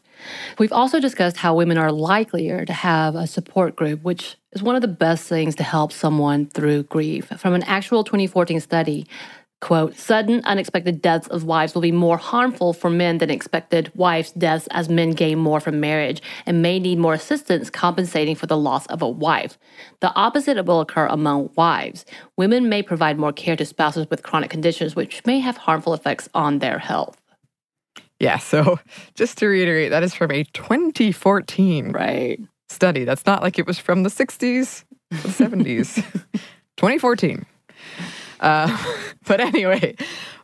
We've 0.57 0.71
also 0.71 0.99
discussed 0.99 1.37
how 1.37 1.53
women 1.53 1.77
are 1.77 1.91
likelier 1.91 2.65
to 2.65 2.73
have 2.73 3.13
a 3.13 3.27
support 3.27 3.75
group, 3.75 4.01
which 4.01 4.37
is 4.53 4.63
one 4.63 4.75
of 4.75 4.81
the 4.81 4.87
best 4.87 5.27
things 5.27 5.55
to 5.57 5.63
help 5.63 5.91
someone 5.91 6.47
through 6.47 6.83
grief. 6.83 7.27
From 7.37 7.53
an 7.53 7.61
actual 7.63 8.03
2014 8.03 8.59
study, 8.59 9.05
quote, 9.59 9.95
sudden 9.95 10.41
unexpected 10.45 11.01
deaths 11.01 11.27
of 11.27 11.43
wives 11.43 11.73
will 11.73 11.81
be 11.81 11.91
more 11.91 12.17
harmful 12.17 12.73
for 12.73 12.89
men 12.89 13.17
than 13.17 13.29
expected 13.29 13.91
wives' 13.95 14.31
deaths 14.31 14.67
as 14.71 14.89
men 14.89 15.11
gain 15.11 15.39
more 15.39 15.59
from 15.59 15.79
marriage 15.79 16.21
and 16.45 16.61
may 16.61 16.79
need 16.79 16.99
more 16.99 17.13
assistance 17.13 17.69
compensating 17.69 18.35
for 18.35 18.45
the 18.45 18.57
loss 18.57 18.85
of 18.87 19.01
a 19.01 19.09
wife. 19.09 19.57
The 19.99 20.13
opposite 20.13 20.63
will 20.65 20.81
occur 20.81 21.07
among 21.07 21.49
wives. 21.55 22.05
Women 22.37 22.69
may 22.69 22.83
provide 22.83 23.17
more 23.17 23.33
care 23.33 23.55
to 23.55 23.65
spouses 23.65 24.07
with 24.09 24.23
chronic 24.23 24.49
conditions, 24.49 24.95
which 24.95 25.25
may 25.25 25.39
have 25.39 25.57
harmful 25.57 25.93
effects 25.93 26.29
on 26.33 26.59
their 26.59 26.79
health. 26.79 27.17
Yeah, 28.19 28.37
so 28.37 28.79
just 29.15 29.37
to 29.39 29.47
reiterate, 29.47 29.91
that 29.91 30.03
is 30.03 30.13
from 30.13 30.31
a 30.31 30.43
2014 30.43 31.91
right. 31.91 32.39
study. 32.69 33.03
That's 33.03 33.25
not 33.25 33.43
like 33.43 33.59
it 33.59 33.67
was 33.67 33.77
from 33.77 34.03
the 34.03 34.09
60s, 34.09 34.83
the 35.09 35.15
70s. 35.15 35.95
2014. 36.77 37.45
Uh, 38.39 38.75
but 39.25 39.39
anyway, 39.39 39.95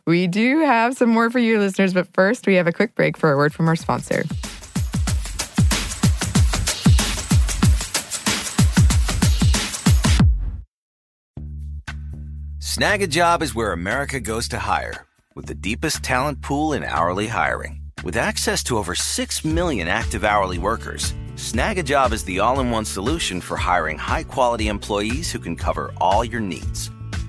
we 0.06 0.26
do 0.26 0.60
have 0.60 0.96
some 0.96 1.10
more 1.10 1.30
for 1.30 1.38
you 1.38 1.58
listeners, 1.58 1.94
but 1.94 2.06
first 2.14 2.46
we 2.46 2.54
have 2.54 2.66
a 2.66 2.72
quick 2.72 2.94
break 2.94 3.16
for 3.16 3.32
a 3.32 3.36
word 3.36 3.54
from 3.54 3.68
our 3.68 3.76
sponsor. 3.76 4.24
Snagajob 12.60 13.40
is 13.42 13.54
where 13.54 13.70
America 13.70 14.18
goes 14.18 14.48
to 14.48 14.58
hire 14.58 15.06
with 15.36 15.46
the 15.46 15.54
deepest 15.54 16.02
talent 16.02 16.42
pool 16.42 16.72
in 16.72 16.82
hourly 16.82 17.28
hiring. 17.28 17.80
With 18.02 18.16
access 18.16 18.64
to 18.64 18.78
over 18.78 18.94
6 18.94 19.44
million 19.44 19.88
active 19.88 20.24
hourly 20.24 20.58
workers, 20.58 21.14
Snagajob 21.36 22.12
is 22.12 22.24
the 22.24 22.40
all 22.40 22.60
in 22.60 22.70
one 22.70 22.84
solution 22.84 23.40
for 23.40 23.56
hiring 23.56 23.98
high 23.98 24.24
quality 24.24 24.68
employees 24.68 25.30
who 25.30 25.38
can 25.38 25.56
cover 25.56 25.92
all 26.00 26.24
your 26.24 26.40
needs. 26.40 26.90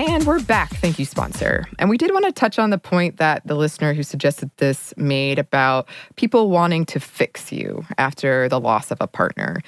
And 0.00 0.24
we're 0.24 0.42
back. 0.42 0.70
Thank 0.76 0.98
you, 0.98 1.04
sponsor. 1.04 1.66
And 1.78 1.90
we 1.90 1.98
did 1.98 2.10
want 2.10 2.24
to 2.24 2.32
touch 2.32 2.58
on 2.58 2.70
the 2.70 2.78
point 2.78 3.18
that 3.18 3.46
the 3.46 3.54
listener 3.54 3.92
who 3.92 4.02
suggested 4.02 4.50
this 4.56 4.94
made 4.96 5.38
about 5.38 5.90
people 6.16 6.48
wanting 6.48 6.86
to 6.86 6.98
fix 6.98 7.52
you 7.52 7.84
after 7.98 8.48
the 8.48 8.58
loss 8.58 8.90
of 8.90 8.96
a 9.02 9.06
partner. 9.06 9.60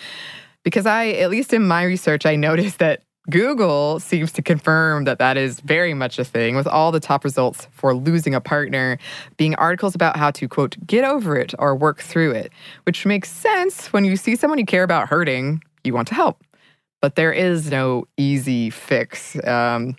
Because 0.62 0.86
I, 0.86 1.08
at 1.08 1.28
least 1.28 1.52
in 1.52 1.68
my 1.68 1.82
research, 1.82 2.24
I 2.24 2.36
noticed 2.36 2.78
that 2.78 3.02
Google 3.28 4.00
seems 4.00 4.32
to 4.32 4.40
confirm 4.40 5.04
that 5.04 5.18
that 5.18 5.36
is 5.36 5.60
very 5.60 5.92
much 5.92 6.18
a 6.18 6.24
thing, 6.24 6.56
with 6.56 6.66
all 6.66 6.92
the 6.92 6.98
top 6.98 7.24
results 7.24 7.68
for 7.70 7.94
losing 7.94 8.34
a 8.34 8.40
partner 8.40 8.96
being 9.36 9.54
articles 9.56 9.94
about 9.94 10.16
how 10.16 10.30
to, 10.30 10.48
quote, 10.48 10.78
get 10.86 11.04
over 11.04 11.36
it 11.36 11.52
or 11.58 11.76
work 11.76 12.00
through 12.00 12.30
it, 12.30 12.50
which 12.84 13.04
makes 13.04 13.30
sense 13.30 13.92
when 13.92 14.06
you 14.06 14.16
see 14.16 14.34
someone 14.34 14.58
you 14.58 14.64
care 14.64 14.82
about 14.82 15.10
hurting, 15.10 15.62
you 15.84 15.92
want 15.92 16.08
to 16.08 16.14
help. 16.14 16.42
But 17.02 17.16
there 17.16 17.32
is 17.32 17.70
no 17.70 18.06
easy 18.16 18.70
fix. 18.70 19.36
Um, 19.44 19.96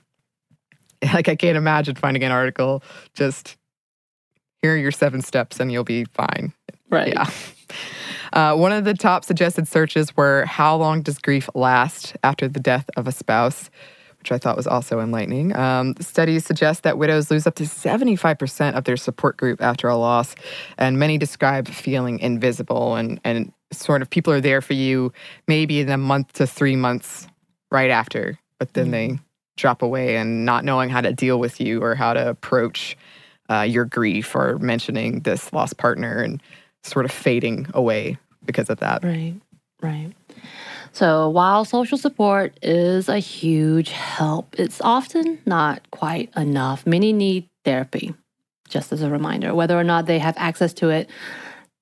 like 1.14 1.30
I 1.30 1.36
can't 1.36 1.58
imagine 1.58 1.96
finding 1.96 2.24
an 2.24 2.32
article 2.32 2.84
just 3.14 3.58
here 4.62 4.74
are 4.74 4.78
your 4.78 4.92
seven 4.92 5.22
steps 5.22 5.60
and 5.60 5.72
you'll 5.72 5.84
be 5.84 6.06
fine. 6.06 6.54
Right. 6.90 7.14
Yeah. 7.14 7.30
Uh, 8.32 8.56
one 8.56 8.72
of 8.72 8.86
the 8.86 8.94
top 8.94 9.24
suggested 9.24 9.68
searches 9.68 10.16
were 10.18 10.46
how 10.46 10.76
long 10.76 11.02
does 11.02 11.20
grief 11.20 11.50
last 11.54 12.16
after 12.24 12.48
the 12.48 12.60
death 12.60 12.90
of 12.98 13.08
a 13.08 13.12
spouse, 13.12 13.70
which 14.20 14.32
I 14.32 14.38
thought 14.38 14.58
was 14.58 14.66
also 14.66 15.00
enlightening. 15.00 15.56
Um, 15.56 15.96
studies 16.00 16.46
suggest 16.46 16.84
that 16.84 16.98
widows 16.98 17.30
lose 17.30 17.46
up 17.46 17.56
to 17.56 17.64
75% 17.64 18.74
of 18.74 18.86
their 18.86 18.98
support 18.98 19.38
group 19.38 19.62
after 19.62 19.88
a 19.88 19.98
loss, 19.98 20.34
and 20.78 20.98
many 20.98 21.18
describe 21.18 21.68
feeling 21.68 22.20
invisible 22.20 22.96
and, 22.96 23.20
and 23.24 23.52
sort 23.72 24.02
of 24.02 24.10
people 24.10 24.34
are 24.34 24.42
there 24.42 24.62
for 24.62 24.74
you 24.74 25.12
maybe 25.48 25.80
in 25.80 25.90
a 25.90 25.98
month 25.98 26.34
to 26.34 26.48
three 26.48 26.76
months 26.76 27.28
right 27.70 27.92
after, 27.92 28.40
but 28.60 28.74
then 28.74 28.92
they 28.92 29.20
drop 29.56 29.82
away 29.82 30.18
and 30.18 30.46
not 30.46 30.66
knowing 30.66 30.90
how 30.90 31.02
to 31.02 31.14
deal 31.14 31.40
with 31.40 31.62
you 31.62 31.82
or 31.84 31.96
how 31.96 32.14
to 32.14 32.30
approach 32.30 32.98
uh, 33.50 33.62
your 33.62 33.86
grief 33.86 34.36
or 34.36 34.58
mentioning 34.60 35.20
this 35.22 35.52
lost 35.54 35.78
partner 35.78 36.22
and 36.22 36.42
sort 36.84 37.06
of 37.06 37.12
fading 37.12 37.68
away 37.74 38.18
because 38.46 38.70
of 38.70 38.80
that. 38.80 39.04
Right, 39.04 39.36
right. 39.82 40.12
So 40.92 41.30
while 41.30 41.66
social 41.66 41.98
support 41.98 42.58
is 42.62 43.10
a 43.10 43.20
huge 43.20 43.90
help, 43.90 44.56
it's 44.60 44.80
often 44.82 45.40
not 45.46 45.90
quite 45.92 46.30
enough. 46.36 46.86
Many 46.86 47.14
need 47.14 47.48
therapy, 47.66 48.14
just 48.70 48.92
as 48.92 49.02
a 49.02 49.10
reminder. 49.10 49.56
Whether 49.56 49.78
or 49.78 49.84
not 49.84 50.06
they 50.06 50.20
have 50.20 50.36
access 50.38 50.74
to 50.76 50.90
it, 50.90 51.10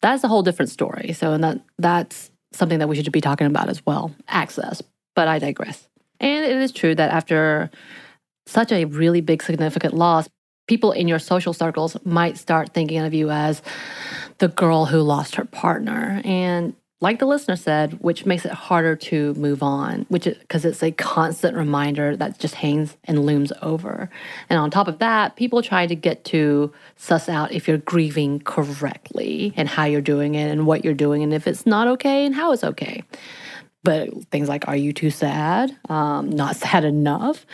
that's 0.01 0.23
a 0.23 0.27
whole 0.27 0.43
different 0.43 0.71
story. 0.71 1.13
So 1.13 1.33
and 1.33 1.43
that 1.43 1.59
that's 1.77 2.31
something 2.53 2.79
that 2.79 2.87
we 2.87 2.95
should 2.95 3.11
be 3.11 3.21
talking 3.21 3.47
about 3.47 3.69
as 3.69 3.85
well, 3.85 4.15
access. 4.27 4.81
But 5.13 5.27
I 5.27 5.39
digress. 5.39 5.87
And 6.21 6.45
it 6.45 6.55
is 6.55 6.71
true 6.71 6.95
that 6.95 7.11
after 7.11 7.69
such 8.45 8.71
a 8.71 8.85
really 8.85 9.19
big 9.19 9.43
significant 9.43 9.93
loss, 9.93 10.29
people 10.67 10.93
in 10.93 11.07
your 11.07 11.19
social 11.19 11.53
circles 11.53 11.97
might 12.05 12.37
start 12.37 12.73
thinking 12.73 12.99
of 12.99 13.13
you 13.13 13.29
as 13.29 13.61
the 14.37 14.47
girl 14.47 14.85
who 14.85 15.01
lost 15.01 15.35
her 15.35 15.45
partner. 15.45 16.21
And 16.23 16.75
like 17.01 17.17
the 17.17 17.25
listener 17.25 17.55
said, 17.55 17.99
which 18.01 18.27
makes 18.27 18.45
it 18.45 18.51
harder 18.51 18.95
to 18.95 19.33
move 19.33 19.63
on, 19.63 20.05
which 20.09 20.25
because 20.25 20.65
it's 20.65 20.83
a 20.83 20.91
constant 20.91 21.57
reminder 21.57 22.15
that 22.15 22.37
just 22.37 22.53
hangs 22.53 22.95
and 23.05 23.25
looms 23.25 23.51
over. 23.63 24.07
And 24.49 24.59
on 24.59 24.69
top 24.69 24.87
of 24.87 24.99
that, 24.99 25.35
people 25.35 25.63
try 25.63 25.87
to 25.87 25.95
get 25.95 26.23
to 26.25 26.71
suss 26.97 27.27
out 27.27 27.51
if 27.51 27.67
you're 27.67 27.79
grieving 27.79 28.39
correctly 28.39 29.51
and 29.57 29.67
how 29.67 29.85
you're 29.85 29.99
doing 29.99 30.35
it 30.35 30.51
and 30.51 30.67
what 30.67 30.85
you're 30.85 30.93
doing 30.93 31.23
and 31.23 31.33
if 31.33 31.47
it's 31.47 31.65
not 31.65 31.87
okay 31.87 32.23
and 32.23 32.35
how 32.35 32.53
it's 32.53 32.63
okay. 32.63 33.03
But 33.83 34.09
things 34.29 34.47
like, 34.47 34.67
are 34.67 34.75
you 34.75 34.93
too 34.93 35.09
sad? 35.09 35.75
Um, 35.89 36.29
not 36.29 36.55
sad 36.55 36.83
enough? 36.83 37.45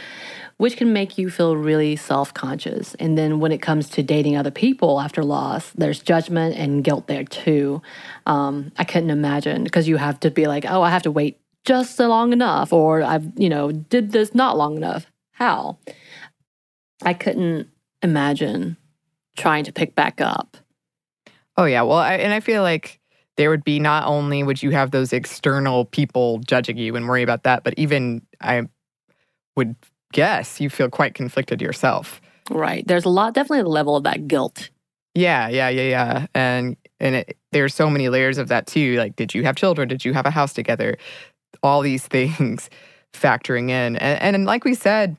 which 0.58 0.76
can 0.76 0.92
make 0.92 1.18
you 1.18 1.30
feel 1.30 1.56
really 1.56 1.96
self 1.96 2.34
conscious. 2.34 2.96
And 2.96 3.18
then 3.18 3.40
when 3.40 3.52
it 3.52 3.62
comes 3.62 3.90
to 3.92 4.04
dating 4.04 4.36
other 4.36 4.52
people 4.52 5.00
after 5.00 5.24
loss, 5.24 5.72
there's 5.72 6.00
judgment 6.00 6.56
and 6.56 6.84
guilt 6.84 7.08
there 7.08 7.24
too. 7.24 7.82
Um, 8.26 8.72
I 8.78 8.84
couldn't 8.84 9.12
imagine 9.12 9.64
because 9.64 9.88
you 9.88 9.98
have 9.98 10.20
to 10.22 10.32
be 10.32 10.48
like, 10.48 10.66
oh, 10.68 10.82
I 10.82 10.90
have 10.90 11.04
to 11.04 11.12
wait 11.12 11.40
just 11.64 12.00
long 12.00 12.34
enough, 12.34 12.72
or 12.74 13.04
I've, 13.04 13.30
you 13.36 13.50
know, 13.50 13.72
did 13.72 14.12
this 14.12 14.34
not 14.34 14.58
long 14.58 14.78
enough. 14.78 15.06
How? 15.32 15.78
I 17.04 17.14
couldn't 17.14 17.68
imagine 18.02 18.78
trying 19.36 19.66
to 19.66 19.72
pick 19.72 19.94
back 19.94 20.22
up. 20.22 20.58
Oh, 21.58 21.66
yeah. 21.66 21.82
Well, 21.84 21.98
I, 21.98 22.16
and 22.16 22.34
I 22.34 22.40
feel 22.40 22.64
like 22.64 22.97
there 23.38 23.50
would 23.50 23.64
be 23.64 23.80
not 23.80 24.06
only 24.08 24.44
would 24.44 24.62
you 24.62 24.72
have 24.72 24.92
those 24.92 25.14
external 25.14 25.86
people 25.86 26.40
judging 26.40 26.78
you 26.78 26.96
and 26.96 27.08
worry 27.08 27.24
about 27.24 27.44
that, 27.44 27.64
but 27.64 27.74
even 27.78 28.22
I 28.42 28.64
would 29.56 29.76
guess 30.12 30.60
you 30.60 30.70
feel 30.70 30.90
quite 30.90 31.14
conflicted 31.14 31.62
yourself. 31.62 32.20
Right. 32.50 32.86
There's 32.88 33.06
a 33.06 33.10
lot, 33.10 33.34
definitely 33.34 33.60
a 33.60 33.68
level 33.68 33.96
of 33.96 34.04
that 34.04 34.28
guilt. 34.28 34.70
Yeah, 35.14 35.50
yeah, 35.50 35.70
yeah, 35.70 35.90
yeah. 35.90 36.28
And 36.34 36.78
and 37.00 37.16
it, 37.16 37.38
there's 37.52 37.74
so 37.74 37.90
many 37.90 38.10
layers 38.10 38.38
of 38.38 38.48
that 38.50 38.68
too. 38.68 38.98
Like, 38.98 39.16
did 39.16 39.34
you 39.34 39.44
have 39.44 39.56
children? 39.56 39.88
Did 39.88 40.06
you 40.06 40.14
have 40.14 40.26
a 40.26 40.32
house 40.32 40.54
together? 40.54 40.98
All 41.64 41.82
these 41.82 42.06
things 42.08 42.70
factoring 43.14 43.70
in, 43.70 43.96
and, 43.96 44.36
and 44.36 44.46
like 44.46 44.64
we 44.64 44.76
said, 44.76 45.18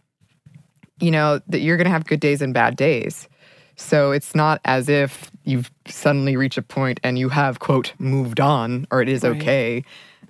you 1.01 1.11
know 1.11 1.41
that 1.49 1.61
you're 1.61 1.77
going 1.77 1.87
to 1.87 1.91
have 1.91 2.07
good 2.07 2.21
days 2.21 2.43
and 2.43 2.55
bad 2.55 2.77
days. 2.77 3.29
So 3.77 4.13
it's 4.13 4.35
not 4.35 4.61
as 4.65 4.89
if 4.89 5.31
you've 5.49 5.71
suddenly 5.87 6.37
reached 6.37 6.59
a 6.59 6.63
point 6.63 7.01
and 7.03 7.19
you 7.19 7.31
have 7.31 7.59
quote 7.59 7.95
moved 7.99 8.39
on 8.39 8.87
or 8.91 9.01
it 9.01 9.09
is 9.09 9.25
Right. 9.25 9.37
okay. 9.37 9.85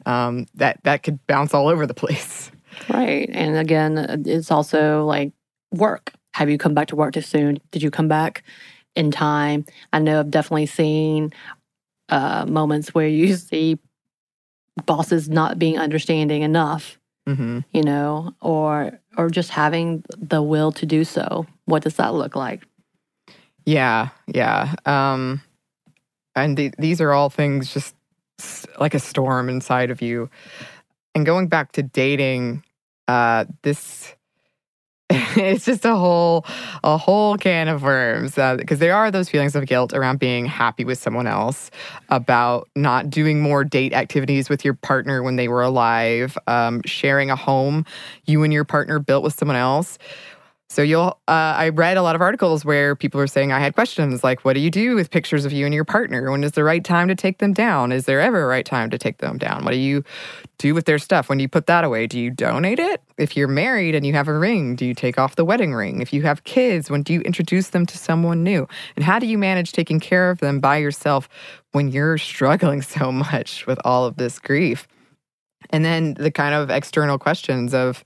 Um, 0.07 0.47
that 0.55 0.79
that 0.85 1.03
could 1.03 1.19
bounce 1.27 1.53
all 1.53 1.67
over 1.69 1.87
the 1.87 1.95
place. 1.95 2.51
Right. 2.89 3.29
And 3.33 3.57
again, 3.57 4.23
it's 4.27 4.51
also 4.51 5.05
like 5.05 5.33
work. 5.73 6.13
Have 6.35 6.49
you 6.49 6.57
come 6.57 6.73
back 6.75 6.87
to 6.89 6.97
work 6.97 7.15
too 7.15 7.21
soon? 7.21 7.59
Did 7.73 7.83
you 7.83 7.91
come 7.91 8.07
back 8.07 8.45
in 8.95 9.11
time? 9.11 9.65
I 9.93 9.99
know 9.99 10.21
I've 10.21 10.31
definitely 10.31 10.67
seen 10.67 11.33
uh, 12.09 12.47
moments 12.47 12.95
where 12.95 13.09
you 13.09 13.35
see 13.51 13.79
bosses 14.87 15.29
not 15.29 15.59
being 15.59 15.79
understanding 15.79 16.43
enough, 16.43 16.99
hmm 17.27 17.59
you 17.73 17.83
know, 17.83 18.33
or 18.41 19.01
or 19.17 19.29
just 19.29 19.51
having 19.51 20.05
the 20.17 20.41
will 20.41 20.71
to 20.73 20.87
do 20.87 21.03
so. 21.05 21.45
What 21.65 21.83
does 21.83 21.97
that 21.97 22.15
look 22.15 22.37
like? 22.37 22.65
Yeah, 23.69 24.09
yeah. 24.27 24.75
Um, 24.87 25.43
and 26.35 26.57
th- 26.57 26.75
these 26.79 27.01
are 27.03 27.13
all 27.13 27.31
things 27.31 27.73
just 27.75 27.95
like 28.81 28.95
a 28.95 28.99
storm 28.99 29.51
inside 29.51 29.91
of 29.91 30.01
you. 30.01 30.31
And 31.15 31.27
going 31.27 31.49
back 31.49 31.73
to 31.73 31.83
dating, 31.83 32.65
uh, 33.09 33.45
this 33.63 34.15
it's 35.11 35.65
just 35.67 35.85
a 35.87 35.97
whole 35.97 36.45
a 36.85 36.99
whole 36.99 37.37
can 37.39 37.69
of 37.69 37.83
worms 37.83 38.35
because 38.35 38.79
there 38.79 38.95
are 38.95 39.11
those 39.11 39.29
feelings 39.29 39.57
of 39.57 39.67
guilt 39.67 39.95
around 39.95 40.19
being 40.19 40.47
happy 40.47 40.85
with 40.85 40.99
someone 40.99 41.27
else, 41.27 41.71
about 42.11 42.69
not 42.77 43.11
doing 43.11 43.41
more 43.41 43.65
date 43.65 43.95
activities 43.95 44.49
with 44.51 44.65
your 44.65 44.75
partner 44.75 45.23
when 45.23 45.37
they 45.37 45.49
were 45.49 45.63
alive, 45.63 46.39
um, 46.47 46.83
sharing 46.87 47.31
a 47.31 47.37
home 47.37 47.87
you 48.27 48.43
and 48.43 48.53
your 48.53 48.65
partner 48.65 48.99
built 48.99 49.25
with 49.25 49.35
someone 49.39 49.57
else. 49.57 49.99
So 50.71 50.83
you'll, 50.83 51.19
uh, 51.27 51.55
I 51.57 51.71
read 51.71 51.97
a 51.97 52.03
lot 52.03 52.15
of 52.15 52.21
articles 52.21 52.63
where 52.63 52.95
people 52.95 53.19
are 53.23 53.27
saying 53.27 53.53
I 53.53 53.59
had 53.59 53.75
questions 53.75 54.23
like, 54.23 54.45
what 54.45 54.53
do 54.53 54.61
you 54.61 54.71
do 54.71 54.97
with 54.97 55.11
pictures 55.11 55.47
of 55.47 55.53
you 55.53 55.65
and 55.65 55.75
your 55.75 55.85
partner? 55.85 56.31
When 56.31 56.45
is 56.45 56.53
the 56.53 56.63
right 56.63 56.85
time 56.85 57.09
to 57.09 57.15
take 57.15 57.39
them 57.39 57.55
down? 57.55 57.91
Is 57.91 58.05
there 58.05 58.21
ever 58.21 58.43
a 58.43 58.47
right 58.47 58.67
time 58.67 58.91
to 58.91 58.99
take 58.99 59.19
them 59.19 59.39
down? 59.39 59.65
What 59.65 59.71
do 59.71 59.79
you 59.79 60.05
do 60.59 60.75
with 60.75 60.85
their 60.85 60.99
stuff? 60.99 61.31
When 61.31 61.39
you 61.39 61.49
put 61.49 61.69
that 61.69 61.85
away? 61.85 62.07
Do 62.07 62.21
you 62.21 62.31
donate 62.31 62.79
it? 62.79 63.03
If 63.17 63.35
you're 63.35 63.49
married 63.49 63.95
and 63.95 64.05
you 64.05 64.13
have 64.13 64.29
a 64.29 64.39
ring, 64.39 64.77
do 64.77 64.85
you 64.85 64.93
take 64.93 65.19
off 65.19 65.37
the 65.37 65.45
wedding 65.45 65.73
ring? 65.73 66.03
If 66.03 66.13
you 66.13 66.21
have 66.23 66.45
kids, 66.45 66.91
when 66.91 67.03
do 67.03 67.15
you 67.15 67.21
introduce 67.23 67.71
them 67.71 67.87
to 67.87 67.97
someone 67.97 68.43
new? 68.43 68.69
And 68.95 69.07
how 69.07 69.19
do 69.19 69.27
you 69.27 69.39
manage 69.39 69.73
taking 69.73 70.01
care 70.01 70.31
of 70.31 70.41
them 70.41 70.61
by 70.61 70.77
yourself 70.77 71.31
when 71.73 71.89
you're 71.89 72.19
struggling 72.19 72.83
so 72.97 73.11
much 73.11 73.67
with 73.67 73.79
all 73.87 74.05
of 74.05 74.19
this 74.19 74.39
grief? 74.39 74.87
And 75.71 75.83
then 75.83 76.13
the 76.15 76.31
kind 76.31 76.55
of 76.55 76.69
external 76.69 77.19
questions 77.19 77.73
of, 77.73 78.05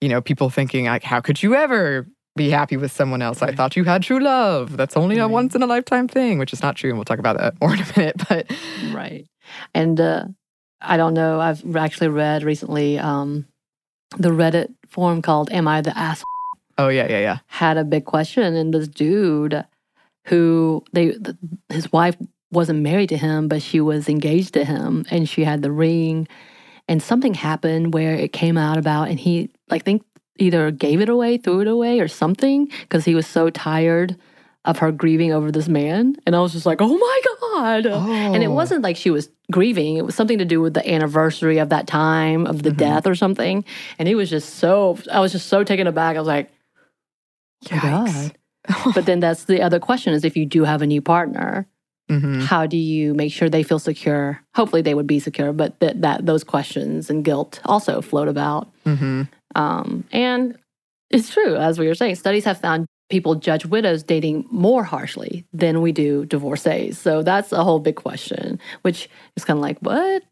you 0.00 0.08
know, 0.08 0.20
people 0.20 0.50
thinking 0.50 0.86
like, 0.86 1.02
how 1.02 1.20
could 1.20 1.42
you 1.42 1.54
ever 1.54 2.06
be 2.36 2.50
happy 2.50 2.76
with 2.76 2.92
someone 2.92 3.22
else? 3.22 3.42
I 3.42 3.52
thought 3.52 3.76
you 3.76 3.84
had 3.84 4.02
true 4.02 4.20
love. 4.20 4.76
That's 4.76 4.96
only 4.96 5.18
a 5.18 5.26
once 5.28 5.54
in 5.54 5.62
a 5.62 5.66
lifetime 5.66 6.06
thing, 6.08 6.38
which 6.38 6.52
is 6.52 6.62
not 6.62 6.76
true. 6.76 6.90
And 6.90 6.98
we'll 6.98 7.04
talk 7.04 7.18
about 7.18 7.38
that 7.38 7.54
more 7.60 7.74
in 7.74 7.80
a 7.80 7.86
minute. 7.96 8.16
But 8.28 8.50
Right. 8.92 9.26
And 9.74 10.00
uh, 10.00 10.26
I 10.80 10.96
don't 10.96 11.14
know. 11.14 11.40
I've 11.40 11.76
actually 11.76 12.08
read 12.08 12.42
recently 12.42 12.98
um, 12.98 13.46
the 14.18 14.30
Reddit 14.30 14.74
forum 14.88 15.22
called 15.22 15.50
"Am 15.50 15.68
I 15.68 15.80
the 15.80 15.96
Ass?" 15.96 16.22
oh 16.78 16.88
yeah, 16.88 17.08
yeah, 17.08 17.20
yeah. 17.20 17.38
had 17.46 17.76
a 17.76 17.84
big 17.84 18.04
question, 18.04 18.54
and 18.54 18.74
this 18.74 18.88
dude 18.88 19.64
who 20.26 20.84
they 20.92 21.12
th- 21.12 21.36
his 21.68 21.92
wife 21.92 22.16
wasn't 22.50 22.80
married 22.80 23.08
to 23.10 23.16
him, 23.16 23.48
but 23.48 23.62
she 23.62 23.80
was 23.80 24.08
engaged 24.08 24.54
to 24.54 24.64
him, 24.64 25.04
and 25.10 25.28
she 25.28 25.44
had 25.44 25.62
the 25.62 25.72
ring, 25.72 26.28
and 26.88 27.02
something 27.02 27.34
happened 27.34 27.94
where 27.94 28.14
it 28.14 28.32
came 28.32 28.58
out 28.58 28.78
about, 28.78 29.08
and 29.08 29.20
he 29.20 29.50
like 29.68 29.84
think 29.84 30.02
either 30.38 30.70
gave 30.70 31.00
it 31.00 31.08
away, 31.08 31.38
threw 31.38 31.60
it 31.60 31.66
away, 31.68 32.00
or 32.00 32.08
something 32.08 32.66
because 32.82 33.04
he 33.04 33.14
was 33.14 33.26
so 33.26 33.50
tired 33.50 34.16
of 34.64 34.78
her 34.78 34.90
grieving 34.90 35.32
over 35.32 35.52
this 35.52 35.68
man, 35.68 36.16
and 36.26 36.34
I 36.34 36.40
was 36.40 36.52
just 36.52 36.66
like, 36.66 36.78
oh 36.80 36.96
my 36.98 37.20
god. 37.40 37.86
And 38.34 38.42
it 38.42 38.48
Oh. 38.48 38.52
wasn't 38.52 38.82
like 38.82 38.96
she 38.96 39.10
was 39.10 39.28
grieving. 39.52 39.96
It 39.96 40.04
was 40.04 40.14
something 40.16 40.38
to 40.38 40.44
do 40.44 40.60
with 40.60 40.74
the 40.74 40.86
anniversary 40.92 41.58
of 41.58 41.68
that 41.68 41.86
time 41.86 42.46
of 42.46 42.64
the 42.64 42.70
Mhm. 42.72 42.76
death 42.76 43.06
or 43.06 43.14
something. 43.14 43.64
And 43.98 44.08
he 44.08 44.16
was 44.16 44.28
just 44.28 44.56
so, 44.56 44.98
I 45.10 45.20
was 45.20 45.30
just 45.32 45.46
so 45.46 45.62
taken 45.62 45.86
aback. 45.86 46.16
I 46.16 46.18
was 46.18 46.26
like, 46.26 46.50
my 47.70 47.78
Yikes. 47.78 48.32
but 48.94 49.06
then 49.06 49.20
that's 49.20 49.44
the 49.44 49.62
other 49.62 49.78
question 49.78 50.12
is 50.12 50.24
if 50.24 50.36
you 50.36 50.44
do 50.44 50.64
have 50.64 50.82
a 50.82 50.86
new 50.86 51.00
partner, 51.00 51.66
hmm 52.08 52.40
how 52.40 52.66
do 52.66 52.76
you 52.76 53.14
make 53.14 53.32
sure 53.32 53.48
they 53.48 53.62
feel 53.62 53.78
secure? 53.78 54.40
Hopefully 54.54 54.82
they 54.82 54.94
would 54.94 55.06
be 55.06 55.18
secure, 55.20 55.52
but 55.52 55.78
that, 55.80 56.02
that 56.02 56.26
those 56.26 56.42
questions 56.44 57.08
and 57.10 57.24
guilt 57.24 57.60
also 57.64 58.00
float 58.00 58.26
about. 58.28 58.68
hmm 58.84 59.22
Um, 59.56 60.04
and 60.12 60.56
it's 61.10 61.30
true, 61.32 61.56
as 61.56 61.78
we 61.78 61.86
were 61.88 61.94
saying, 61.94 62.16
studies 62.16 62.44
have 62.44 62.60
found 62.60 62.86
people 63.08 63.36
judge 63.36 63.64
widows 63.64 64.02
dating 64.02 64.44
more 64.50 64.84
harshly 64.84 65.44
than 65.52 65.80
we 65.80 65.92
do 65.92 66.26
divorcees. 66.26 66.98
So 66.98 67.22
that's 67.22 67.52
a 67.52 67.62
whole 67.64 67.78
big 67.78 67.96
question, 67.96 68.58
which 68.82 69.08
is 69.36 69.44
kind 69.44 69.56
of 69.58 69.62
like, 69.62 69.78
what? 69.78 70.22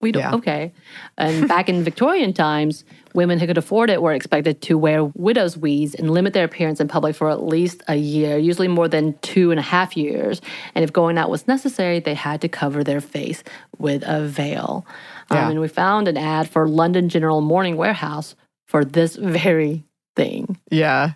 We 0.00 0.12
don't, 0.12 0.22
Yeah. 0.22 0.34
okay. 0.36 0.72
And 1.18 1.48
back 1.54 1.68
in 1.68 1.82
Victorian 1.82 2.32
times, 2.32 2.84
women 3.14 3.38
who 3.40 3.46
could 3.46 3.58
afford 3.58 3.90
it 3.90 4.00
were 4.02 4.12
expected 4.12 4.62
to 4.62 4.78
wear 4.78 5.04
widow's 5.04 5.56
weeds 5.58 5.94
and 5.94 6.10
limit 6.10 6.32
their 6.34 6.44
appearance 6.44 6.78
in 6.80 6.88
public 6.88 7.16
for 7.16 7.30
at 7.30 7.42
least 7.42 7.82
a 7.88 7.96
year, 7.96 8.38
usually 8.38 8.68
more 8.68 8.86
than 8.88 9.18
two 9.22 9.50
and 9.50 9.58
a 9.58 9.62
half 9.62 9.96
years. 9.96 10.40
And 10.74 10.84
if 10.84 10.92
going 10.92 11.18
out 11.18 11.30
was 11.30 11.48
necessary, 11.48 11.98
they 12.00 12.14
had 12.14 12.40
to 12.42 12.48
cover 12.48 12.84
their 12.84 13.00
face 13.00 13.42
with 13.78 14.04
a 14.06 14.24
veil. 14.26 14.86
Um, 15.30 15.36
Yeah. 15.36 15.50
and 15.50 15.60
we 15.60 15.68
found 15.68 16.06
an 16.06 16.16
ad 16.16 16.48
for 16.48 16.68
London 16.68 17.08
General 17.08 17.40
Mourning 17.40 17.76
Warehouse 17.76 18.36
for 18.74 18.84
this 18.84 19.14
very 19.14 19.84
thing. 20.16 20.58
Yeah. 20.68 21.12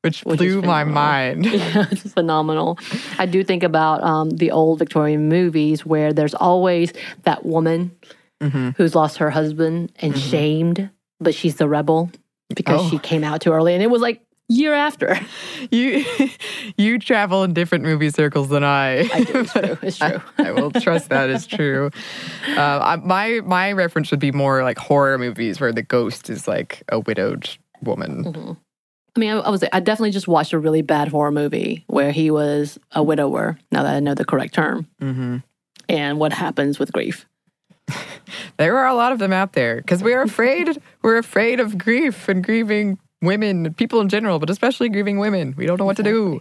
Which, 0.00 0.22
Which 0.22 0.38
blew 0.38 0.62
my 0.62 0.84
mind. 0.84 1.44
Yeah, 1.52 1.86
it's 1.90 2.10
phenomenal. 2.14 2.78
I 3.18 3.26
do 3.26 3.44
think 3.44 3.62
about 3.62 4.02
um, 4.02 4.30
the 4.30 4.50
old 4.52 4.78
Victorian 4.78 5.28
movies 5.28 5.84
where 5.84 6.14
there's 6.14 6.34
always 6.34 6.94
that 7.24 7.44
woman 7.44 7.90
hmm 8.40 8.70
who's 8.78 8.94
lost 8.94 9.18
her 9.18 9.28
husband 9.30 9.92
and 10.00 10.14
Mhm. 10.14 10.30
shamed, 10.30 10.90
but 11.20 11.34
she's 11.34 11.56
the 11.56 11.68
rebel 11.68 12.10
because 12.56 12.80
Oh. 12.82 12.88
she 12.90 12.98
came 12.98 13.22
out 13.22 13.42
too 13.42 13.52
early. 13.52 13.74
And 13.74 13.82
it 13.82 13.90
was 13.90 14.00
like 14.00 14.22
year 14.48 14.74
after. 14.74 15.18
You 15.70 16.04
you 16.76 16.98
travel 16.98 17.42
in 17.44 17.54
different 17.54 17.84
movie 17.84 18.10
circles 18.10 18.48
than 18.48 18.62
I. 18.64 19.08
I 19.12 19.24
do. 19.24 19.38
It's 19.40 19.52
true. 19.52 19.78
It's 19.82 20.02
I- 20.02 20.10
true. 20.10 20.20
I, 20.38 20.50
will 20.52 20.70
trust 20.72 21.08
that 21.08 21.30
is 21.30 21.46
true. 21.46 21.90
Uh, 22.48 22.78
I, 22.82 22.96
my 22.96 23.40
my 23.44 23.72
reference 23.72 24.10
would 24.10 24.20
be 24.20 24.30
more 24.32 24.62
like 24.62 24.76
horror 24.78 25.16
movies 25.16 25.60
where 25.60 25.72
the 25.72 25.82
ghost 25.82 26.28
is 26.28 26.46
like 26.46 26.82
a 26.90 26.98
widowed 27.00 27.48
woman. 27.82 28.24
Mhm. 28.24 28.56
I 29.16 29.20
mean, 29.20 29.30
I, 29.30 29.38
I 29.38 29.48
was 29.48 29.64
I 29.72 29.80
definitely 29.80 30.10
just 30.10 30.28
watched 30.28 30.52
a 30.52 30.58
really 30.58 30.82
bad 30.82 31.08
horror 31.08 31.30
movie 31.32 31.84
where 31.86 32.10
he 32.12 32.30
was 32.30 32.78
a 32.92 33.02
widower. 33.02 33.58
Now 33.72 33.84
that 33.84 33.94
I 33.94 34.00
know 34.00 34.14
the 34.14 34.24
correct 34.26 34.54
term, 34.54 34.86
hmm 35.00 35.38
and 35.88 36.18
what 36.18 36.32
happens 36.34 36.78
with 36.78 36.92
grief. 36.92 37.26
There 38.56 38.78
are 38.78 38.86
a 38.86 38.94
lot 38.94 39.10
of 39.12 39.18
them 39.18 39.32
out 39.32 39.54
there 39.54 39.76
because 39.76 40.02
we 40.02 40.12
are 40.14 40.22
afraid. 40.22 40.80
we're 41.02 41.18
afraid 41.18 41.58
of 41.58 41.76
grief 41.76 42.28
and 42.28 42.42
grieving 42.44 42.98
women, 43.24 43.74
people 43.74 44.00
in 44.00 44.08
general, 44.08 44.38
but 44.38 44.50
especially 44.50 44.88
grieving 44.88 45.18
women. 45.18 45.54
We 45.56 45.66
don't 45.66 45.78
know 45.78 45.84
what 45.84 45.96
to 45.96 46.02
do. 46.02 46.40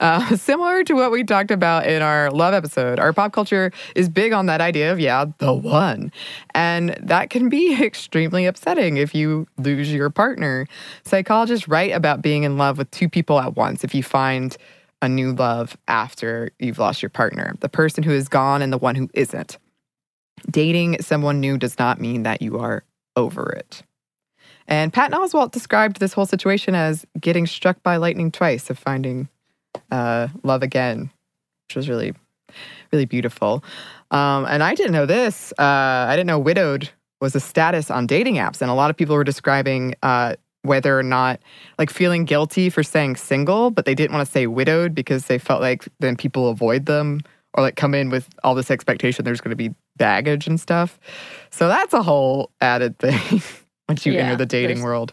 Uh, 0.00 0.36
similar 0.36 0.84
to 0.84 0.94
what 0.94 1.10
we 1.10 1.24
talked 1.24 1.50
about 1.50 1.86
in 1.86 2.02
our 2.02 2.30
love 2.30 2.54
episode, 2.54 2.98
our 2.98 3.12
pop 3.12 3.32
culture 3.32 3.72
is 3.94 4.08
big 4.08 4.32
on 4.32 4.46
that 4.46 4.60
idea 4.60 4.92
of, 4.92 5.00
yeah, 5.00 5.24
the 5.38 5.52
one. 5.52 6.12
And 6.54 6.96
that 7.02 7.30
can 7.30 7.48
be 7.48 7.74
extremely 7.82 8.46
upsetting 8.46 8.96
if 8.96 9.14
you 9.14 9.46
lose 9.58 9.92
your 9.92 10.10
partner. 10.10 10.66
Psychologists 11.04 11.68
write 11.68 11.92
about 11.92 12.22
being 12.22 12.44
in 12.44 12.56
love 12.56 12.78
with 12.78 12.90
two 12.90 13.08
people 13.08 13.40
at 13.40 13.56
once 13.56 13.84
if 13.84 13.94
you 13.94 14.02
find 14.02 14.56
a 15.00 15.08
new 15.08 15.32
love 15.32 15.76
after 15.86 16.50
you've 16.58 16.78
lost 16.78 17.02
your 17.02 17.10
partner, 17.10 17.54
the 17.60 17.68
person 17.68 18.02
who 18.02 18.10
is 18.10 18.28
gone 18.28 18.62
and 18.62 18.72
the 18.72 18.78
one 18.78 18.96
who 18.96 19.08
isn't. 19.14 19.58
Dating 20.50 21.00
someone 21.02 21.40
new 21.40 21.56
does 21.56 21.78
not 21.78 22.00
mean 22.00 22.24
that 22.24 22.42
you 22.42 22.58
are 22.58 22.84
over 23.16 23.50
it. 23.50 23.82
And 24.68 24.92
Patton 24.92 25.18
Oswalt 25.18 25.50
described 25.50 25.98
this 25.98 26.12
whole 26.12 26.26
situation 26.26 26.74
as 26.74 27.06
getting 27.18 27.46
struck 27.46 27.82
by 27.82 27.96
lightning 27.96 28.30
twice 28.30 28.68
of 28.68 28.78
finding 28.78 29.28
uh, 29.90 30.28
love 30.42 30.62
again, 30.62 31.10
which 31.68 31.76
was 31.76 31.88
really, 31.88 32.14
really 32.92 33.06
beautiful. 33.06 33.64
Um, 34.10 34.44
and 34.46 34.62
I 34.62 34.74
didn't 34.74 34.92
know 34.92 35.06
this. 35.06 35.52
Uh, 35.58 35.62
I 36.08 36.14
didn't 36.14 36.26
know 36.26 36.38
widowed 36.38 36.90
was 37.20 37.34
a 37.34 37.40
status 37.40 37.90
on 37.90 38.06
dating 38.06 38.36
apps. 38.36 38.60
And 38.60 38.70
a 38.70 38.74
lot 38.74 38.90
of 38.90 38.96
people 38.96 39.16
were 39.16 39.24
describing 39.24 39.94
uh, 40.02 40.36
whether 40.62 40.96
or 40.96 41.02
not, 41.02 41.40
like, 41.78 41.90
feeling 41.90 42.24
guilty 42.24 42.70
for 42.70 42.82
saying 42.82 43.16
single, 43.16 43.70
but 43.70 43.86
they 43.86 43.94
didn't 43.94 44.12
want 44.14 44.24
to 44.24 44.30
say 44.30 44.46
widowed 44.46 44.94
because 44.94 45.26
they 45.26 45.38
felt 45.38 45.62
like 45.62 45.88
then 45.98 46.14
people 46.14 46.48
avoid 46.48 46.86
them 46.86 47.22
or 47.54 47.62
like 47.62 47.76
come 47.76 47.94
in 47.94 48.10
with 48.10 48.28
all 48.44 48.54
this 48.54 48.70
expectation 48.70 49.24
there's 49.24 49.40
going 49.40 49.50
to 49.50 49.56
be 49.56 49.74
baggage 49.96 50.46
and 50.46 50.60
stuff. 50.60 51.00
So 51.50 51.66
that's 51.66 51.94
a 51.94 52.02
whole 52.02 52.50
added 52.60 52.98
thing 53.00 53.40
once 53.88 54.04
you 54.06 54.12
Yeah, 54.12 54.20
enter 54.24 54.36
the 54.36 54.46
dating 54.46 54.82
world. 54.82 55.12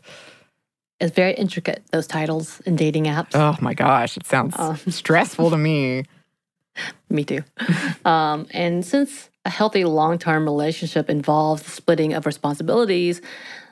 It's 0.99 1.15
very 1.15 1.33
intricate 1.33 1.83
those 1.91 2.07
titles 2.07 2.61
in 2.61 2.75
dating 2.75 3.05
apps. 3.05 3.31
Oh 3.33 3.55
my 3.61 3.73
gosh, 3.73 4.17
it 4.17 4.25
sounds 4.25 4.55
Um, 4.57 4.77
stressful 4.89 5.49
to 5.49 5.57
me. 5.57 6.03
Me 7.09 7.23
too. 7.23 7.43
um, 8.03 8.47
and 8.51 8.85
since 8.85 9.29
a 9.45 9.49
healthy 9.49 9.85
long 9.85 10.17
term 10.17 10.43
relationship 10.45 11.09
involves 11.09 11.63
the 11.63 11.71
splitting 11.71 12.13
of 12.13 12.25
responsibilities, 12.25 13.21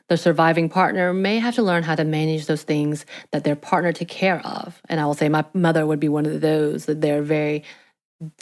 the 0.09 0.17
surviving 0.17 0.69
partner 0.69 1.13
may 1.13 1.39
have 1.39 1.55
to 1.55 1.63
learn 1.63 1.83
how 1.83 1.95
to 1.95 2.03
manage 2.03 2.45
those 2.45 2.63
things 2.63 3.05
that 3.31 3.43
their 3.43 3.55
partner 3.55 3.91
took 3.91 4.07
care 4.09 4.39
of. 4.45 4.81
And 4.89 4.99
I 4.99 5.05
will 5.05 5.13
say 5.13 5.29
my 5.29 5.45
mother 5.53 5.85
would 5.85 5.99
be 5.99 6.09
one 6.09 6.25
of 6.25 6.41
those 6.41 6.85
that 6.85 6.99
there 7.01 7.19
are 7.19 7.23
very, 7.23 7.63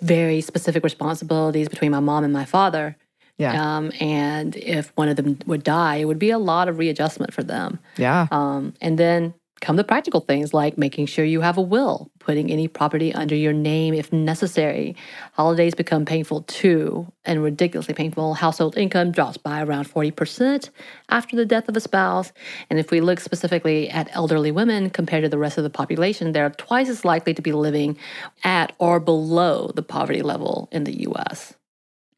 very 0.02 0.42
specific 0.42 0.84
responsibilities 0.84 1.70
between 1.70 1.92
my 1.92 2.00
mom 2.00 2.24
and 2.24 2.34
my 2.34 2.46
father. 2.46 2.98
Yeah. 3.42 3.78
Um, 3.78 3.92
and 4.00 4.56
if 4.56 4.92
one 4.96 5.10
of 5.10 5.16
them 5.16 5.40
would 5.46 5.64
die, 5.64 5.98
it 5.98 6.06
would 6.06 6.20
be 6.20 6.30
a 6.30 6.40
lot 6.40 6.70
of 6.70 6.78
readjustment 6.78 7.34
for 7.34 7.44
them. 7.44 7.80
Yeah. 7.98 8.28
Um, 8.32 8.74
and 8.82 8.98
then 8.98 9.34
come 9.62 9.76
the 9.76 9.84
practical 9.84 10.22
things 10.22 10.54
like 10.54 10.78
making 10.78 11.06
sure 11.06 11.24
you 11.24 11.42
have 11.42 11.58
a 11.58 11.62
will, 11.62 12.12
putting 12.20 12.52
any 12.52 12.68
property 12.68 13.14
under 13.14 13.36
your 13.36 13.54
name 13.54 13.94
if 13.94 14.12
necessary. 14.12 14.96
Holidays 15.34 15.76
become 15.76 16.04
painful 16.04 16.42
too, 16.44 17.12
and 17.26 17.44
ridiculously 17.44 17.94
painful. 17.94 18.34
Household 18.34 18.76
income 18.76 19.12
drops 19.12 19.38
by 19.38 19.62
around 19.62 19.88
40% 19.88 20.70
after 21.10 21.36
the 21.36 21.46
death 21.46 21.70
of 21.70 21.78
a 21.78 21.80
spouse. 21.80 22.34
And 22.70 22.80
if 22.80 22.92
we 22.92 23.02
look 23.02 23.20
specifically 23.20 23.90
at 23.90 24.10
elderly 24.14 24.52
women 24.52 24.90
compared 24.90 25.24
to 25.24 25.30
the 25.30 25.38
rest 25.38 25.58
of 25.58 25.64
the 25.64 25.70
population, 25.70 26.32
they're 26.32 26.50
twice 26.50 26.90
as 26.90 27.06
likely 27.06 27.36
to 27.36 27.42
be 27.42 27.54
living 27.54 27.98
at 28.44 28.74
or 28.80 29.00
below 29.00 29.72
the 29.76 29.84
poverty 29.84 30.24
level 30.24 30.70
in 30.72 30.84
the 30.84 31.02
US. 31.08 31.54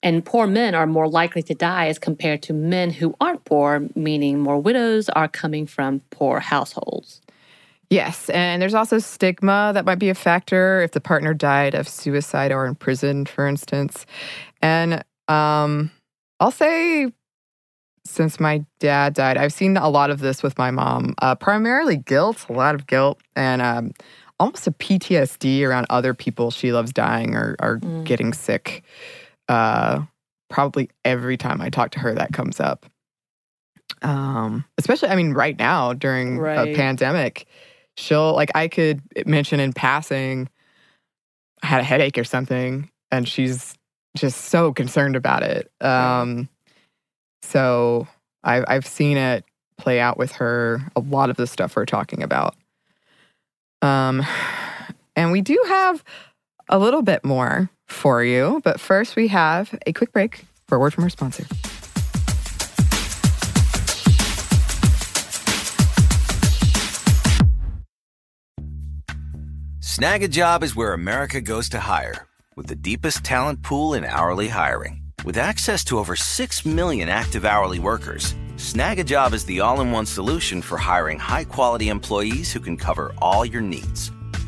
And 0.03 0.23
poor 0.23 0.45
men 0.45 0.75
are 0.75 0.85
more 0.85 1.07
likely 1.07 1.41
to 1.43 1.55
die 1.55 1.87
as 1.87 1.97
compared 1.97 2.43
to 2.43 2.53
men 2.53 2.91
who 2.91 3.15
aren't 3.21 3.45
poor, 3.45 3.87
meaning 3.95 4.37
more 4.37 4.59
widows 4.59 5.07
are 5.09 5.29
coming 5.29 5.65
from 5.65 6.01
poor 6.11 6.41
households. 6.41 7.21
Yes. 7.89 8.29
And 8.29 8.61
there's 8.61 8.73
also 8.73 8.99
stigma 8.99 9.71
that 9.73 9.85
might 9.85 9.99
be 9.99 10.09
a 10.09 10.15
factor 10.15 10.81
if 10.81 10.91
the 10.91 10.99
partner 10.99 11.33
died 11.33 11.73
of 11.73 11.87
suicide 11.87 12.51
or 12.51 12.65
in 12.65 12.75
prison, 12.75 13.25
for 13.25 13.47
instance. 13.47 14.05
And 14.61 15.03
um, 15.29 15.89
I'll 16.39 16.51
say, 16.51 17.11
since 18.05 18.39
my 18.39 18.65
dad 18.79 19.13
died, 19.13 19.37
I've 19.37 19.53
seen 19.53 19.77
a 19.77 19.89
lot 19.89 20.09
of 20.09 20.19
this 20.19 20.43
with 20.43 20.57
my 20.57 20.71
mom, 20.71 21.15
uh, 21.21 21.35
primarily 21.35 21.95
guilt, 21.95 22.45
a 22.49 22.53
lot 22.53 22.75
of 22.75 22.87
guilt, 22.87 23.21
and 23.35 23.61
um, 23.61 23.93
almost 24.39 24.67
a 24.67 24.71
PTSD 24.71 25.63
around 25.65 25.85
other 25.89 26.13
people 26.13 26.51
she 26.51 26.73
loves 26.73 26.91
dying 26.91 27.35
or, 27.35 27.55
or 27.61 27.79
Mm. 27.79 28.03
getting 28.03 28.33
sick. 28.33 28.83
Uh, 29.47 30.03
probably 30.49 30.89
every 31.03 31.37
time 31.37 31.61
I 31.61 31.69
talk 31.69 31.91
to 31.91 31.99
her, 31.99 32.13
that 32.15 32.33
comes 32.33 32.59
up. 32.59 32.85
Um, 34.01 34.65
especially, 34.77 35.09
I 35.09 35.15
mean, 35.15 35.33
right 35.33 35.57
now 35.57 35.93
during 35.93 36.37
Right. 36.39 36.69
a 36.69 36.75
pandemic, 36.75 37.45
she'll 37.97 38.33
like 38.33 38.51
I 38.55 38.67
could 38.67 39.01
mention 39.25 39.59
in 39.59 39.73
passing, 39.73 40.49
I 41.61 41.67
had 41.67 41.81
a 41.81 41.83
headache 41.83 42.17
or 42.17 42.23
something, 42.23 42.89
and 43.11 43.27
she's 43.27 43.75
just 44.17 44.41
so 44.45 44.73
concerned 44.73 45.15
about 45.15 45.43
it. 45.43 45.71
Um, 45.81 46.49
so 47.41 48.07
I've 48.43 48.65
I've 48.67 48.85
seen 48.87 49.17
it 49.17 49.45
play 49.77 49.99
out 49.99 50.17
with 50.17 50.33
her. 50.33 50.81
A 50.95 50.99
lot 50.99 51.29
of 51.29 51.37
the 51.37 51.47
stuff 51.47 51.75
we're 51.75 51.85
talking 51.85 52.23
about. 52.23 52.55
Um, 53.81 54.23
and 55.15 55.31
we 55.31 55.41
do 55.41 55.61
have 55.67 56.03
a 56.69 56.79
little 56.79 57.01
bit 57.01 57.23
more 57.23 57.69
for 57.93 58.23
you, 58.23 58.61
but 58.63 58.79
first 58.79 59.15
we 59.15 59.29
have 59.29 59.77
a 59.85 59.93
quick 59.93 60.11
break 60.11 60.45
for 60.67 60.75
a 60.75 60.79
word 60.79 60.93
from 60.93 61.03
our 61.03 61.09
sponsor. 61.09 61.45
Snagajob 69.79 70.63
is 70.63 70.75
where 70.75 70.93
America 70.93 71.39
goes 71.39 71.69
to 71.69 71.79
hire, 71.79 72.25
with 72.55 72.67
the 72.67 72.75
deepest 72.75 73.23
talent 73.23 73.61
pool 73.61 73.93
in 73.93 74.03
hourly 74.03 74.47
hiring. 74.47 75.03
With 75.23 75.37
access 75.37 75.85
to 75.85 75.99
over 75.99 76.15
6 76.15 76.65
million 76.65 77.09
active 77.09 77.45
hourly 77.45 77.79
workers, 77.79 78.33
Snagajob 78.57 79.33
is 79.33 79.45
the 79.45 79.59
all 79.59 79.81
in 79.81 79.91
one 79.91 80.05
solution 80.05 80.61
for 80.61 80.77
hiring 80.77 81.19
high 81.19 81.43
quality 81.43 81.89
employees 81.89 82.51
who 82.51 82.59
can 82.59 82.75
cover 82.75 83.13
all 83.21 83.45
your 83.45 83.61
needs. 83.61 84.11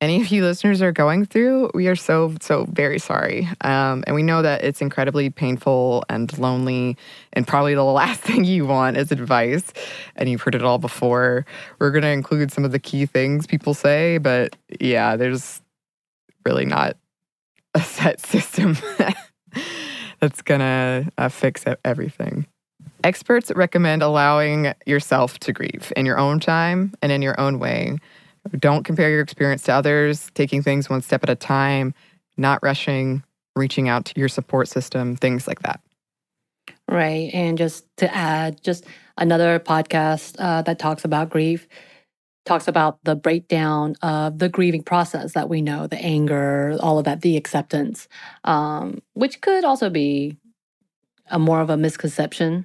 any 0.00 0.20
of 0.20 0.28
you 0.28 0.42
listeners 0.42 0.80
are 0.80 0.92
going 0.92 1.26
through, 1.26 1.70
we 1.74 1.86
are 1.86 1.96
so, 1.96 2.34
so 2.40 2.64
very 2.70 2.98
sorry. 2.98 3.48
Um, 3.60 4.02
and 4.06 4.16
we 4.16 4.22
know 4.22 4.40
that 4.40 4.64
it's 4.64 4.80
incredibly 4.80 5.28
painful 5.28 6.04
and 6.08 6.36
lonely, 6.38 6.96
and 7.34 7.46
probably 7.46 7.74
the 7.74 7.84
last 8.00 8.20
thing 8.20 8.44
you 8.44 8.66
want 8.66 8.96
is 8.96 9.12
advice. 9.12 9.72
And 10.16 10.28
you've 10.28 10.40
heard 10.40 10.54
it 10.54 10.62
all 10.62 10.78
before. 10.78 11.44
We're 11.78 11.90
going 11.90 12.02
to 12.02 12.08
include 12.08 12.50
some 12.50 12.64
of 12.64 12.72
the 12.72 12.78
key 12.78 13.04
things 13.04 13.46
people 13.46 13.74
say, 13.74 14.16
but 14.18 14.56
yeah, 14.80 15.16
there's 15.16 15.60
really 16.46 16.64
not 16.64 16.96
a 17.74 17.80
set 17.80 18.20
system 18.20 18.76
that's 20.20 20.42
going 20.42 20.60
to 20.60 21.12
uh, 21.18 21.28
fix 21.28 21.64
everything. 21.84 22.46
Experts 23.04 23.52
recommend 23.54 24.02
allowing 24.02 24.74
yourself 24.86 25.38
to 25.40 25.52
grieve 25.52 25.92
in 25.96 26.04
your 26.06 26.18
own 26.18 26.40
time 26.40 26.92
and 27.02 27.12
in 27.12 27.22
your 27.22 27.38
own 27.38 27.58
way 27.58 27.98
don't 28.58 28.84
compare 28.84 29.10
your 29.10 29.20
experience 29.20 29.62
to 29.64 29.72
others, 29.72 30.30
taking 30.34 30.62
things 30.62 30.88
one 30.88 31.02
step 31.02 31.22
at 31.22 31.30
a 31.30 31.34
time, 31.34 31.94
not 32.36 32.62
rushing, 32.62 33.22
reaching 33.56 33.88
out 33.88 34.04
to 34.06 34.18
your 34.18 34.28
support 34.28 34.68
system, 34.68 35.16
things 35.16 35.46
like 35.46 35.60
that. 35.60 35.80
Right. 36.88 37.30
And 37.32 37.56
just 37.56 37.84
to 37.98 38.12
add, 38.14 38.62
just 38.62 38.84
another 39.16 39.58
podcast 39.58 40.36
uh, 40.38 40.62
that 40.62 40.78
talks 40.78 41.04
about 41.04 41.30
grief 41.30 41.68
talks 42.46 42.66
about 42.66 42.98
the 43.04 43.14
breakdown 43.14 43.94
of 44.02 44.38
the 44.38 44.48
grieving 44.48 44.82
process 44.82 45.34
that 45.34 45.48
we 45.48 45.60
know, 45.62 45.86
the 45.86 45.98
anger, 45.98 46.76
all 46.80 46.98
of 46.98 47.04
that, 47.04 47.20
the 47.20 47.36
acceptance, 47.36 48.08
um, 48.44 49.00
which 49.12 49.40
could 49.40 49.64
also 49.64 49.90
be 49.90 50.36
a 51.30 51.38
more 51.38 51.60
of 51.60 51.70
a 51.70 51.76
misconception 51.76 52.64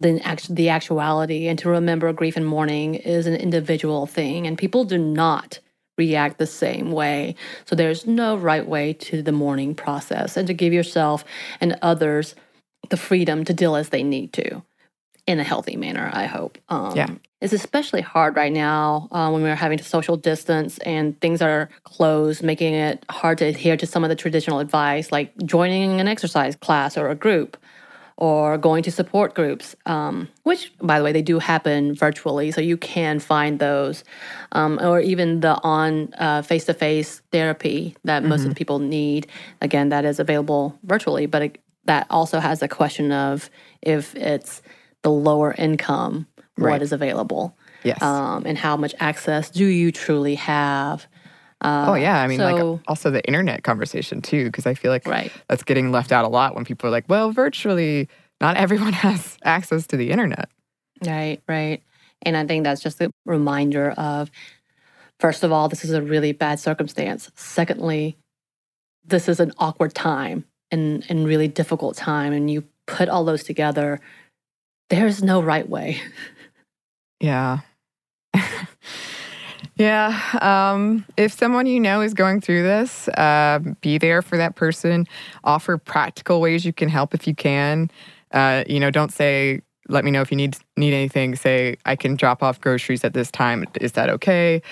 than 0.00 0.20
act- 0.20 0.54
the 0.54 0.68
actuality. 0.68 1.46
And 1.46 1.58
to 1.60 1.68
remember 1.68 2.12
grief 2.12 2.36
and 2.36 2.46
mourning 2.46 2.94
is 2.94 3.26
an 3.26 3.34
individual 3.34 4.06
thing, 4.06 4.46
and 4.46 4.58
people 4.58 4.84
do 4.84 4.98
not 4.98 5.60
react 5.96 6.38
the 6.38 6.46
same 6.46 6.90
way. 6.90 7.36
So 7.64 7.76
there's 7.76 8.06
no 8.06 8.36
right 8.36 8.66
way 8.66 8.92
to 8.94 9.22
the 9.22 9.32
mourning 9.32 9.74
process, 9.74 10.36
and 10.36 10.46
to 10.46 10.54
give 10.54 10.72
yourself 10.72 11.24
and 11.60 11.78
others 11.82 12.34
the 12.90 12.96
freedom 12.96 13.44
to 13.44 13.54
deal 13.54 13.76
as 13.76 13.88
they 13.90 14.02
need 14.02 14.32
to 14.34 14.62
in 15.26 15.40
a 15.40 15.44
healthy 15.44 15.76
manner, 15.76 16.10
I 16.12 16.26
hope. 16.26 16.58
Um, 16.68 16.94
yeah. 16.94 17.08
It's 17.40 17.52
especially 17.52 18.00
hard 18.00 18.36
right 18.36 18.52
now 18.52 19.08
uh, 19.10 19.30
when 19.30 19.42
we're 19.42 19.54
having 19.54 19.78
to 19.78 19.84
social 19.84 20.16
distance 20.16 20.78
and 20.78 21.18
things 21.20 21.42
are 21.42 21.68
closed, 21.84 22.42
making 22.42 22.74
it 22.74 23.04
hard 23.10 23.38
to 23.38 23.46
adhere 23.46 23.76
to 23.76 23.86
some 23.86 24.04
of 24.04 24.10
the 24.10 24.16
traditional 24.16 24.60
advice, 24.60 25.12
like 25.12 25.34
joining 25.44 26.00
an 26.00 26.08
exercise 26.08 26.56
class 26.56 26.96
or 26.96 27.08
a 27.08 27.14
group 27.14 27.56
or 28.16 28.56
going 28.58 28.82
to 28.84 28.90
support 28.90 29.34
groups, 29.34 29.74
um, 29.86 30.28
which, 30.44 30.72
by 30.80 30.98
the 30.98 31.04
way, 31.04 31.12
they 31.12 31.22
do 31.22 31.38
happen 31.38 31.94
virtually, 31.94 32.50
so 32.52 32.60
you 32.60 32.76
can 32.76 33.18
find 33.18 33.58
those, 33.58 34.04
um, 34.52 34.78
or 34.80 35.00
even 35.00 35.40
the 35.40 35.60
on 35.62 36.08
face 36.42 36.66
to 36.66 36.74
face 36.74 37.22
therapy 37.32 37.96
that 38.04 38.20
mm-hmm. 38.20 38.28
most 38.28 38.40
of 38.40 38.44
the 38.44 38.50
mm-hmm. 38.50 38.58
people 38.58 38.78
need. 38.78 39.26
Again, 39.60 39.88
that 39.88 40.04
is 40.04 40.20
available 40.20 40.78
virtually, 40.84 41.26
but 41.26 41.42
it, 41.42 41.58
that 41.86 42.06
also 42.08 42.38
has 42.38 42.62
a 42.62 42.68
question 42.68 43.10
of 43.10 43.50
if 43.82 44.14
it's 44.14 44.62
the 45.02 45.10
lower 45.10 45.54
income, 45.58 46.26
right. 46.56 46.70
what 46.70 46.82
is 46.82 46.92
available. 46.92 47.56
Yes. 47.82 48.00
Um, 48.00 48.44
and 48.46 48.56
how 48.56 48.76
much 48.76 48.94
access 48.98 49.50
do 49.50 49.66
you 49.66 49.92
truly 49.92 50.36
have? 50.36 51.06
Oh 51.64 51.94
um, 51.94 52.00
yeah, 52.00 52.20
I 52.20 52.26
mean, 52.26 52.38
so, 52.38 52.52
like 52.52 52.80
also 52.86 53.10
the 53.10 53.24
internet 53.26 53.64
conversation 53.64 54.20
too, 54.20 54.44
because 54.44 54.66
I 54.66 54.74
feel 54.74 54.90
like 54.90 55.06
right. 55.06 55.32
that's 55.48 55.62
getting 55.62 55.90
left 55.90 56.12
out 56.12 56.26
a 56.26 56.28
lot 56.28 56.54
when 56.54 56.66
people 56.66 56.88
are 56.88 56.90
like, 56.90 57.06
"Well, 57.08 57.32
virtually, 57.32 58.06
not 58.40 58.58
everyone 58.58 58.92
has 59.04 59.38
access 59.44 59.86
to 59.88 59.96
the 59.96 60.10
internet." 60.10 60.50
Right, 61.04 61.40
right, 61.48 61.82
and 62.22 62.36
I 62.36 62.46
think 62.46 62.64
that's 62.64 62.82
just 62.82 63.00
a 63.00 63.10
reminder 63.24 63.92
of, 63.92 64.30
first 65.18 65.42
of 65.42 65.52
all, 65.52 65.70
this 65.70 65.84
is 65.84 65.92
a 65.92 66.02
really 66.02 66.32
bad 66.32 66.60
circumstance. 66.60 67.30
Secondly, 67.34 68.18
this 69.06 69.26
is 69.26 69.40
an 69.40 69.52
awkward 69.58 69.94
time 69.94 70.44
and 70.70 71.02
and 71.08 71.26
really 71.26 71.48
difficult 71.48 71.96
time, 71.96 72.34
and 72.34 72.50
you 72.50 72.64
put 72.86 73.08
all 73.08 73.24
those 73.24 73.42
together. 73.42 74.00
There's 74.90 75.22
no 75.22 75.40
right 75.40 75.66
way. 75.66 75.98
Yeah. 77.20 77.60
Yeah. 79.76 80.20
Um, 80.40 81.04
if 81.16 81.32
someone 81.32 81.66
you 81.66 81.80
know 81.80 82.00
is 82.00 82.14
going 82.14 82.40
through 82.40 82.62
this, 82.62 83.08
uh, 83.08 83.58
be 83.80 83.98
there 83.98 84.22
for 84.22 84.36
that 84.36 84.54
person. 84.54 85.06
Offer 85.42 85.78
practical 85.78 86.40
ways 86.40 86.64
you 86.64 86.72
can 86.72 86.88
help 86.88 87.12
if 87.12 87.26
you 87.26 87.34
can. 87.34 87.90
Uh, 88.30 88.64
you 88.68 88.78
know, 88.78 88.90
don't 88.90 89.12
say, 89.12 89.62
let 89.88 90.04
me 90.04 90.10
know 90.10 90.22
if 90.22 90.30
you 90.30 90.36
need 90.36 90.56
need 90.76 90.94
anything. 90.94 91.34
Say, 91.34 91.76
I 91.84 91.96
can 91.96 92.14
drop 92.14 92.42
off 92.42 92.60
groceries 92.60 93.04
at 93.04 93.14
this 93.14 93.30
time. 93.30 93.64
Is 93.80 93.92
that 93.92 94.08
okay? 94.10 94.62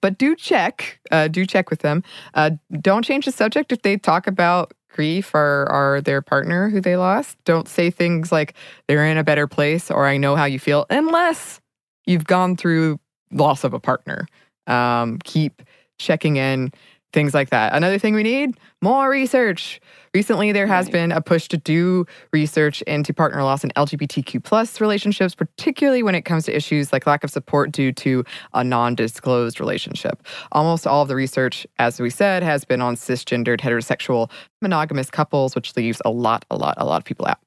But 0.00 0.18
do 0.18 0.34
check. 0.34 1.00
Uh, 1.10 1.28
do 1.28 1.46
check 1.46 1.70
with 1.70 1.80
them. 1.80 2.02
Uh, 2.34 2.50
don't 2.80 3.04
change 3.04 3.26
the 3.26 3.32
subject 3.32 3.72
if 3.72 3.82
they 3.82 3.96
talk 3.96 4.26
about 4.26 4.72
grief 4.90 5.34
or, 5.34 5.68
or 5.70 6.00
their 6.00 6.20
partner 6.20 6.68
who 6.68 6.80
they 6.80 6.96
lost. 6.96 7.36
Don't 7.44 7.68
say 7.68 7.90
things 7.90 8.32
like 8.32 8.54
they're 8.88 9.06
in 9.06 9.16
a 9.16 9.24
better 9.24 9.46
place 9.46 9.90
or 9.90 10.06
I 10.06 10.16
know 10.16 10.34
how 10.34 10.44
you 10.44 10.58
feel 10.58 10.86
unless 10.90 11.60
you've 12.06 12.24
gone 12.24 12.56
through 12.56 12.98
loss 13.30 13.62
of 13.62 13.74
a 13.74 13.78
partner 13.78 14.26
um, 14.68 15.18
keep 15.24 15.62
checking 15.98 16.36
in, 16.36 16.70
things 17.12 17.34
like 17.34 17.50
that. 17.50 17.74
Another 17.74 17.98
thing 17.98 18.14
we 18.14 18.22
need 18.22 18.58
more 18.82 19.08
research. 19.08 19.80
Recently, 20.14 20.52
there 20.52 20.66
has 20.66 20.86
right. 20.86 20.92
been 20.92 21.12
a 21.12 21.20
push 21.20 21.48
to 21.48 21.56
do 21.56 22.06
research 22.32 22.82
into 22.82 23.12
partner 23.12 23.42
loss 23.42 23.62
and 23.62 23.74
LGBTQ 23.74 24.42
plus 24.42 24.80
relationships, 24.80 25.34
particularly 25.34 26.02
when 26.02 26.14
it 26.14 26.22
comes 26.22 26.44
to 26.44 26.56
issues 26.56 26.92
like 26.92 27.06
lack 27.06 27.24
of 27.24 27.30
support 27.30 27.72
due 27.72 27.92
to 27.92 28.24
a 28.54 28.64
non-disclosed 28.64 29.60
relationship. 29.60 30.22
Almost 30.52 30.86
all 30.86 31.02
of 31.02 31.08
the 31.08 31.16
research, 31.16 31.66
as 31.78 32.00
we 32.00 32.10
said, 32.10 32.42
has 32.42 32.64
been 32.64 32.80
on 32.80 32.96
cisgendered 32.96 33.60
heterosexual 33.60 34.30
monogamous 34.62 35.10
couples, 35.10 35.54
which 35.54 35.76
leaves 35.76 36.00
a 36.04 36.10
lot, 36.10 36.44
a 36.50 36.56
lot, 36.56 36.74
a 36.78 36.84
lot 36.84 36.98
of 36.98 37.04
people 37.04 37.26
out. 37.26 37.38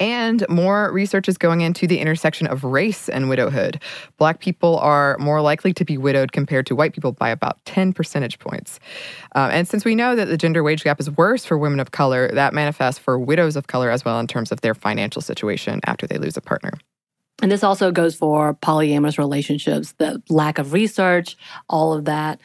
And 0.00 0.46
more 0.48 0.90
research 0.90 1.28
is 1.28 1.36
going 1.36 1.60
into 1.60 1.86
the 1.86 1.98
intersection 1.98 2.46
of 2.46 2.64
race 2.64 3.08
and 3.08 3.28
widowhood. 3.28 3.80
Black 4.16 4.40
people 4.40 4.78
are 4.78 5.16
more 5.18 5.42
likely 5.42 5.74
to 5.74 5.84
be 5.84 5.98
widowed 5.98 6.32
compared 6.32 6.66
to 6.66 6.74
white 6.74 6.94
people 6.94 7.12
by 7.12 7.28
about 7.28 7.62
10 7.66 7.92
percentage 7.92 8.38
points. 8.38 8.80
Uh, 9.36 9.50
and 9.52 9.68
since 9.68 9.84
we 9.84 9.94
know 9.94 10.16
that 10.16 10.26
the 10.28 10.38
gender 10.38 10.62
wage 10.62 10.82
gap 10.82 10.98
is 10.98 11.10
worse 11.10 11.44
for 11.44 11.58
women 11.58 11.80
of 11.80 11.90
color, 11.90 12.30
that 12.32 12.54
manifests 12.54 12.98
for 12.98 13.18
widows 13.18 13.56
of 13.56 13.66
color 13.66 13.90
as 13.90 14.04
well 14.04 14.18
in 14.18 14.26
terms 14.26 14.50
of 14.50 14.62
their 14.62 14.74
financial 14.74 15.20
situation 15.20 15.80
after 15.84 16.06
they 16.06 16.16
lose 16.16 16.36
a 16.36 16.40
partner. 16.40 16.72
And 17.42 17.50
this 17.50 17.64
also 17.64 17.90
goes 17.90 18.14
for 18.14 18.54
polyamorous 18.54 19.18
relationships, 19.18 19.92
the 19.98 20.22
lack 20.28 20.58
of 20.58 20.72
research, 20.72 21.36
all 21.68 21.92
of 21.92 22.06
that. 22.06 22.40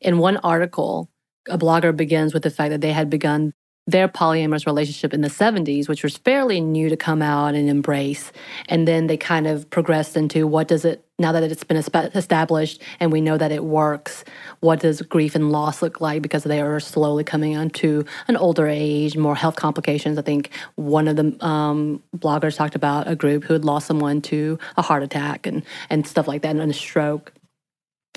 In 0.00 0.18
one 0.18 0.38
article, 0.38 1.10
a 1.48 1.58
blogger 1.58 1.94
begins 1.94 2.34
with 2.34 2.42
the 2.42 2.50
fact 2.50 2.70
that 2.70 2.80
they 2.80 2.92
had 2.92 3.10
begun 3.10 3.52
their 3.88 4.06
polyamorous 4.06 4.66
relationship 4.66 5.14
in 5.14 5.22
the 5.22 5.28
70s, 5.28 5.88
which 5.88 6.02
was 6.02 6.18
fairly 6.18 6.60
new 6.60 6.90
to 6.90 6.96
come 6.96 7.22
out 7.22 7.54
and 7.54 7.70
embrace. 7.70 8.32
And 8.68 8.86
then 8.86 9.06
they 9.06 9.16
kind 9.16 9.46
of 9.46 9.68
progressed 9.70 10.14
into 10.14 10.46
what 10.46 10.68
does 10.68 10.84
it, 10.84 11.02
now 11.18 11.32
that 11.32 11.42
it's 11.42 11.64
been 11.64 11.78
established 11.78 12.82
and 13.00 13.10
we 13.10 13.22
know 13.22 13.38
that 13.38 13.50
it 13.50 13.64
works, 13.64 14.24
what 14.60 14.80
does 14.80 15.00
grief 15.00 15.34
and 15.34 15.50
loss 15.50 15.80
look 15.80 16.02
like 16.02 16.20
because 16.20 16.44
they 16.44 16.60
are 16.60 16.78
slowly 16.80 17.24
coming 17.24 17.56
onto 17.56 18.04
an 18.28 18.36
older 18.36 18.68
age, 18.68 19.16
more 19.16 19.34
health 19.34 19.56
complications. 19.56 20.18
I 20.18 20.22
think 20.22 20.50
one 20.74 21.08
of 21.08 21.16
the 21.16 21.42
um, 21.44 22.02
bloggers 22.14 22.56
talked 22.56 22.74
about 22.74 23.08
a 23.08 23.16
group 23.16 23.44
who 23.44 23.54
had 23.54 23.64
lost 23.64 23.86
someone 23.86 24.20
to 24.22 24.58
a 24.76 24.82
heart 24.82 25.02
attack 25.02 25.46
and, 25.46 25.64
and 25.88 26.06
stuff 26.06 26.28
like 26.28 26.42
that 26.42 26.56
and 26.56 26.70
a 26.70 26.74
stroke 26.74 27.32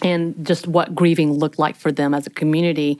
and 0.02 0.46
just 0.46 0.68
what 0.68 0.94
grieving 0.94 1.32
looked 1.32 1.60
like 1.60 1.78
for 1.78 1.94
them 1.94 2.14
as 2.14 2.28
a 2.28 2.30
community, 2.30 3.00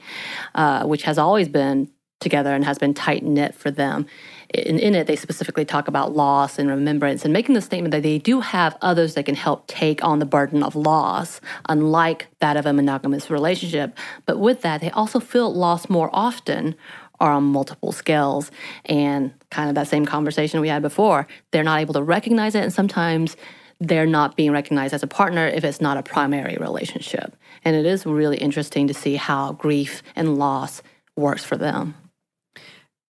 uh, 0.54 0.84
which 0.86 1.02
has 1.02 1.18
always 1.18 1.48
been 1.48 1.90
together 2.22 2.54
and 2.54 2.64
has 2.64 2.78
been 2.78 2.94
tight 2.94 3.22
knit 3.22 3.54
for 3.54 3.70
them. 3.70 4.06
In, 4.54 4.78
in, 4.78 4.94
it, 4.94 5.06
they 5.06 5.16
specifically 5.16 5.64
talk 5.64 5.88
about 5.88 6.14
loss 6.14 6.58
and 6.58 6.68
remembrance 6.68 7.24
and 7.24 7.32
making 7.32 7.54
the 7.54 7.60
statement 7.60 7.92
that 7.92 8.02
they 8.02 8.18
do 8.18 8.40
have 8.40 8.76
others 8.82 9.14
that 9.14 9.24
can 9.24 9.34
help 9.34 9.66
take 9.66 10.04
on 10.04 10.18
the 10.18 10.26
burden 10.26 10.62
of 10.62 10.76
loss, 10.76 11.40
unlike 11.68 12.28
that 12.40 12.56
of 12.56 12.66
a 12.66 12.72
monogamous 12.72 13.30
relationship. 13.30 13.96
But 14.26 14.38
with 14.38 14.62
that, 14.62 14.80
they 14.80 14.90
also 14.90 15.20
feel 15.20 15.52
loss 15.52 15.88
more 15.88 16.10
often 16.12 16.74
or 17.18 17.30
on 17.30 17.44
multiple 17.44 17.92
scales. 17.92 18.50
And 18.84 19.32
kind 19.50 19.68
of 19.68 19.74
that 19.76 19.88
same 19.88 20.04
conversation 20.04 20.60
we 20.60 20.68
had 20.68 20.82
before, 20.82 21.26
they're 21.50 21.62
not 21.62 21.80
able 21.80 21.94
to 21.94 22.02
recognize 22.02 22.54
it. 22.54 22.64
And 22.64 22.72
sometimes 22.72 23.36
they're 23.80 24.06
not 24.06 24.36
being 24.36 24.52
recognized 24.52 24.92
as 24.92 25.02
a 25.02 25.06
partner 25.06 25.46
if 25.46 25.64
it's 25.64 25.80
not 25.80 25.96
a 25.96 26.02
primary 26.02 26.56
relationship. 26.60 27.36
And 27.64 27.74
it 27.74 27.86
is 27.86 28.04
really 28.04 28.36
interesting 28.36 28.86
to 28.88 28.94
see 28.94 29.16
how 29.16 29.52
grief 29.52 30.02
and 30.14 30.38
loss 30.38 30.82
works 31.16 31.44
for 31.44 31.56
them. 31.56 31.94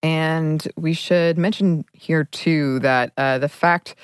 And 0.03 0.67
we 0.75 0.93
should 0.93 1.37
mention 1.37 1.85
here 1.93 2.25
too 2.25 2.79
that 2.79 3.13
uh, 3.17 3.39
the 3.39 3.49
fact 3.49 3.95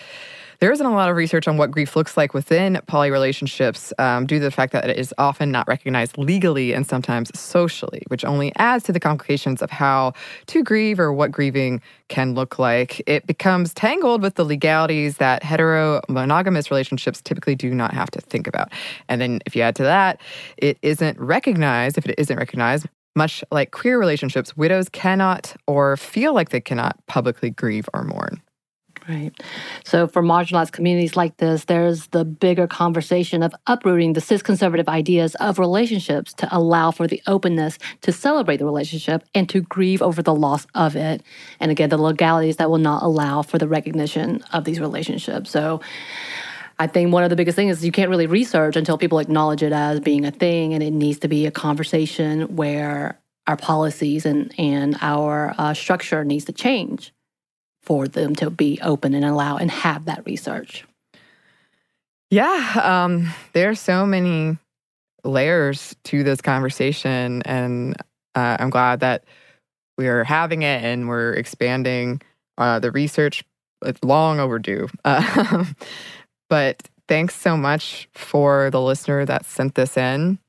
there 0.59 0.71
isn't 0.73 0.85
a 0.85 0.93
lot 0.93 1.09
of 1.09 1.15
research 1.15 1.47
on 1.47 1.55
what 1.55 1.71
grief 1.71 1.95
looks 1.95 2.17
like 2.17 2.33
within 2.33 2.81
poly 2.85 3.12
relationships 3.12 3.93
um, 3.97 4.25
due 4.25 4.39
to 4.39 4.43
the 4.43 4.51
fact 4.51 4.73
that 4.73 4.89
it 4.89 4.97
is 4.97 5.13
often 5.17 5.51
not 5.51 5.67
recognized 5.69 6.17
legally 6.17 6.73
and 6.73 6.85
sometimes 6.85 7.31
socially, 7.38 8.03
which 8.07 8.25
only 8.25 8.53
adds 8.57 8.83
to 8.83 8.91
the 8.91 8.99
complications 8.99 9.62
of 9.62 9.71
how 9.71 10.13
to 10.47 10.62
grieve 10.62 10.99
or 10.99 11.13
what 11.13 11.31
grieving 11.31 11.81
can 12.09 12.33
look 12.33 12.59
like. 12.59 13.01
It 13.07 13.25
becomes 13.25 13.73
tangled 13.73 14.21
with 14.21 14.35
the 14.35 14.43
legalities 14.43 15.17
that 15.17 15.43
hetero 15.43 16.01
monogamous 16.09 16.69
relationships 16.69 17.21
typically 17.21 17.55
do 17.55 17.73
not 17.73 17.93
have 17.93 18.12
to 18.12 18.21
think 18.21 18.45
about. 18.45 18.69
And 19.07 19.21
then 19.21 19.39
if 19.45 19.55
you 19.55 19.62
add 19.62 19.77
to 19.77 19.83
that, 19.83 20.19
it 20.57 20.77
isn't 20.81 21.17
recognized, 21.19 21.97
if 21.97 22.05
it 22.05 22.15
isn't 22.17 22.38
recognized, 22.38 22.88
much 23.19 23.43
like 23.51 23.71
queer 23.71 23.99
relationships, 23.99 24.55
widows 24.55 24.88
cannot 24.89 25.53
or 25.67 25.97
feel 25.97 26.34
like 26.34 26.49
they 26.49 26.62
cannot 26.62 27.05
publicly 27.05 27.49
grieve 27.49 27.88
or 27.93 28.03
mourn. 28.03 28.41
Right. 29.10 29.32
So, 29.84 30.08
for 30.08 30.21
marginalized 30.21 30.71
communities 30.71 31.15
like 31.15 31.38
this, 31.38 31.65
there's 31.65 32.08
the 32.08 32.23
bigger 32.23 32.67
conversation 32.67 33.41
of 33.41 33.55
uprooting 33.65 34.13
the 34.13 34.21
cis 34.21 34.43
conservative 34.43 34.88
ideas 34.88 35.34
of 35.36 35.58
relationships 35.58 36.32
to 36.36 36.47
allow 36.55 36.91
for 36.91 37.08
the 37.08 37.21
openness 37.25 37.79
to 38.01 38.12
celebrate 38.12 38.58
the 38.58 38.65
relationship 38.65 39.23
and 39.34 39.49
to 39.49 39.62
grieve 39.62 40.01
over 40.01 40.21
the 40.21 40.36
loss 40.36 40.67
of 40.75 40.95
it. 40.95 41.23
And 41.60 41.71
again, 41.71 41.89
the 41.89 41.97
legalities 41.97 42.58
that 42.58 42.69
will 42.69 42.77
not 42.77 43.01
allow 43.01 43.41
for 43.41 43.58
the 43.58 43.67
recognition 43.67 44.43
of 44.53 44.63
these 44.63 44.79
relationships. 44.79 45.49
So, 45.49 45.82
I 46.79 46.87
think 46.87 47.11
one 47.11 47.23
of 47.23 47.29
the 47.29 47.35
biggest 47.35 47.57
things 47.57 47.77
is 47.77 47.85
you 47.85 47.91
can't 47.91 48.09
really 48.09 48.25
research 48.25 48.77
until 48.77 48.97
people 48.97 49.19
acknowledge 49.19 49.61
it 49.61 49.73
as 49.73 49.99
being 49.99 50.25
a 50.25 50.31
thing, 50.31 50.73
and 50.73 50.81
it 50.81 50.91
needs 50.91 51.19
to 51.19 51.27
be 51.27 51.45
a 51.45 51.51
conversation 51.51 52.55
where 52.55 53.19
our 53.47 53.57
policies 53.57 54.25
and, 54.25 54.53
and 54.57 54.97
our 55.01 55.53
uh, 55.57 55.73
structure 55.73 56.23
needs 56.23 56.45
to 56.45 56.53
change 56.53 57.13
for 57.81 58.07
them 58.07 58.33
to 58.35 58.49
be 58.49 58.79
open 58.81 59.13
and 59.13 59.25
allow 59.25 59.57
and 59.57 59.69
have 59.69 60.05
that 60.05 60.25
research. 60.25 60.85
Yeah, 62.31 62.79
um, 62.81 63.33
there 63.53 63.69
are 63.69 63.75
so 63.75 64.05
many 64.05 64.57
layers 65.23 65.95
to 66.05 66.23
this 66.23 66.41
conversation, 66.41 67.41
and 67.43 67.95
uh, 68.35 68.57
I'm 68.59 68.69
glad 68.69 69.01
that 69.01 69.25
we 69.97 70.07
are 70.07 70.23
having 70.23 70.61
it 70.61 70.83
and 70.83 71.09
we're 71.09 71.33
expanding 71.33 72.21
uh, 72.57 72.79
the 72.79 72.91
research. 72.91 73.43
It's 73.83 74.03
long 74.03 74.39
overdue, 74.39 74.87
uh, 75.03 75.65
but 76.49 76.89
thanks 77.07 77.35
so 77.35 77.55
much 77.55 78.09
for 78.13 78.69
the 78.71 78.81
listener 78.81 79.25
that 79.25 79.45
sent 79.45 79.75
this 79.75 79.95
in 79.97 80.39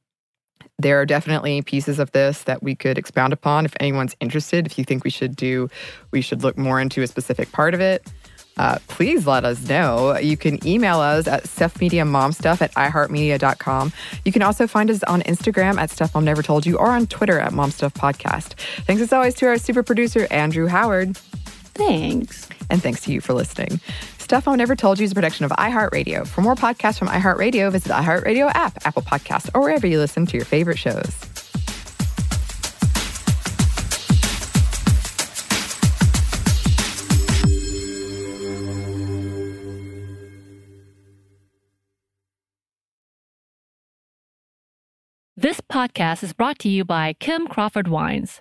there 0.81 1.01
are 1.01 1.07
definitely 1.07 1.61
pieces 1.63 1.99
of 1.99 2.11
this 2.13 2.45
that 2.45 2.63
we 2.63 2.75
could 2.75 2.97
expound 2.97 3.33
upon 3.33 3.65
if 3.65 3.75
anyone's 3.81 4.17
interested. 4.21 4.67
If 4.67 4.79
you 4.79 4.85
think 4.85 5.05
we 5.05 5.11
should 5.11 5.37
do, 5.37 5.69
we 6.11 6.21
should 6.21 6.43
look 6.43 6.57
more 6.57 6.81
into 6.81 7.03
a 7.03 7.07
specific 7.07 7.53
part 7.53 7.75
of 7.75 7.81
it. 7.81 8.07
Uh, 8.57 8.79
please 8.89 9.27
let 9.27 9.45
us 9.45 9.69
know. 9.69 10.19
You 10.19 10.37
can 10.37 10.67
email 10.67 11.01
us 11.01 11.27
at 11.27 11.45
stuffmediamomstuff 11.45 12.61
at 12.61 12.75
iheartmedia.com. 12.75 13.93
You 14.25 14.33
can 14.33 14.43
also 14.43 14.67
find 14.67 14.91
us 14.91 15.03
on 15.05 15.23
Instagram 15.23 15.79
at 15.79 15.91
Stuff 15.91 16.15
Mom 16.15 16.25
Never 16.25 16.43
Told 16.43 16.67
You 16.67 16.77
or 16.77 16.89
on 16.89 17.07
Twitter 17.07 17.39
at 17.39 17.53
MomStuffPodcast. 17.53 18.55
Thanks 18.85 19.01
as 19.01 19.13
always 19.13 19.35
to 19.37 19.47
our 19.47 19.57
super 19.57 19.83
producer, 19.83 20.27
Andrew 20.31 20.67
Howard. 20.67 21.17
Thanks. 21.17 22.49
And 22.69 22.83
thanks 22.83 23.03
to 23.03 23.13
you 23.13 23.21
for 23.21 23.33
listening. 23.33 23.81
Stuff 24.31 24.47
Mom 24.47 24.59
Never 24.59 24.77
Told 24.77 25.01
You 25.01 25.05
is 25.07 25.11
a 25.11 25.15
production 25.17 25.45
of 25.45 25.51
iHeartRadio. 25.51 26.25
For 26.25 26.41
more 26.41 26.55
podcasts 26.55 27.01
from 27.01 27.09
iHeartRadio, 27.09 27.73
visit 27.73 27.89
the 27.89 27.95
iHeartRadio 27.95 28.49
app, 28.55 28.79
Apple 28.87 29.03
Podcasts, 29.03 29.51
or 29.53 29.61
wherever 29.61 29.89
you 29.89 29.99
listen 29.99 30.25
to 30.25 30.37
your 30.37 30.47
favorite 30.47 30.79
shows. 30.79 31.03
This 45.37 45.61
podcast 45.61 46.23
is 46.23 46.33
brought 46.33 46.61
to 46.61 46.69
you 46.69 46.85
by 46.85 47.15
Kim 47.15 47.49
Crawford 47.49 47.89
Wines. 47.89 48.41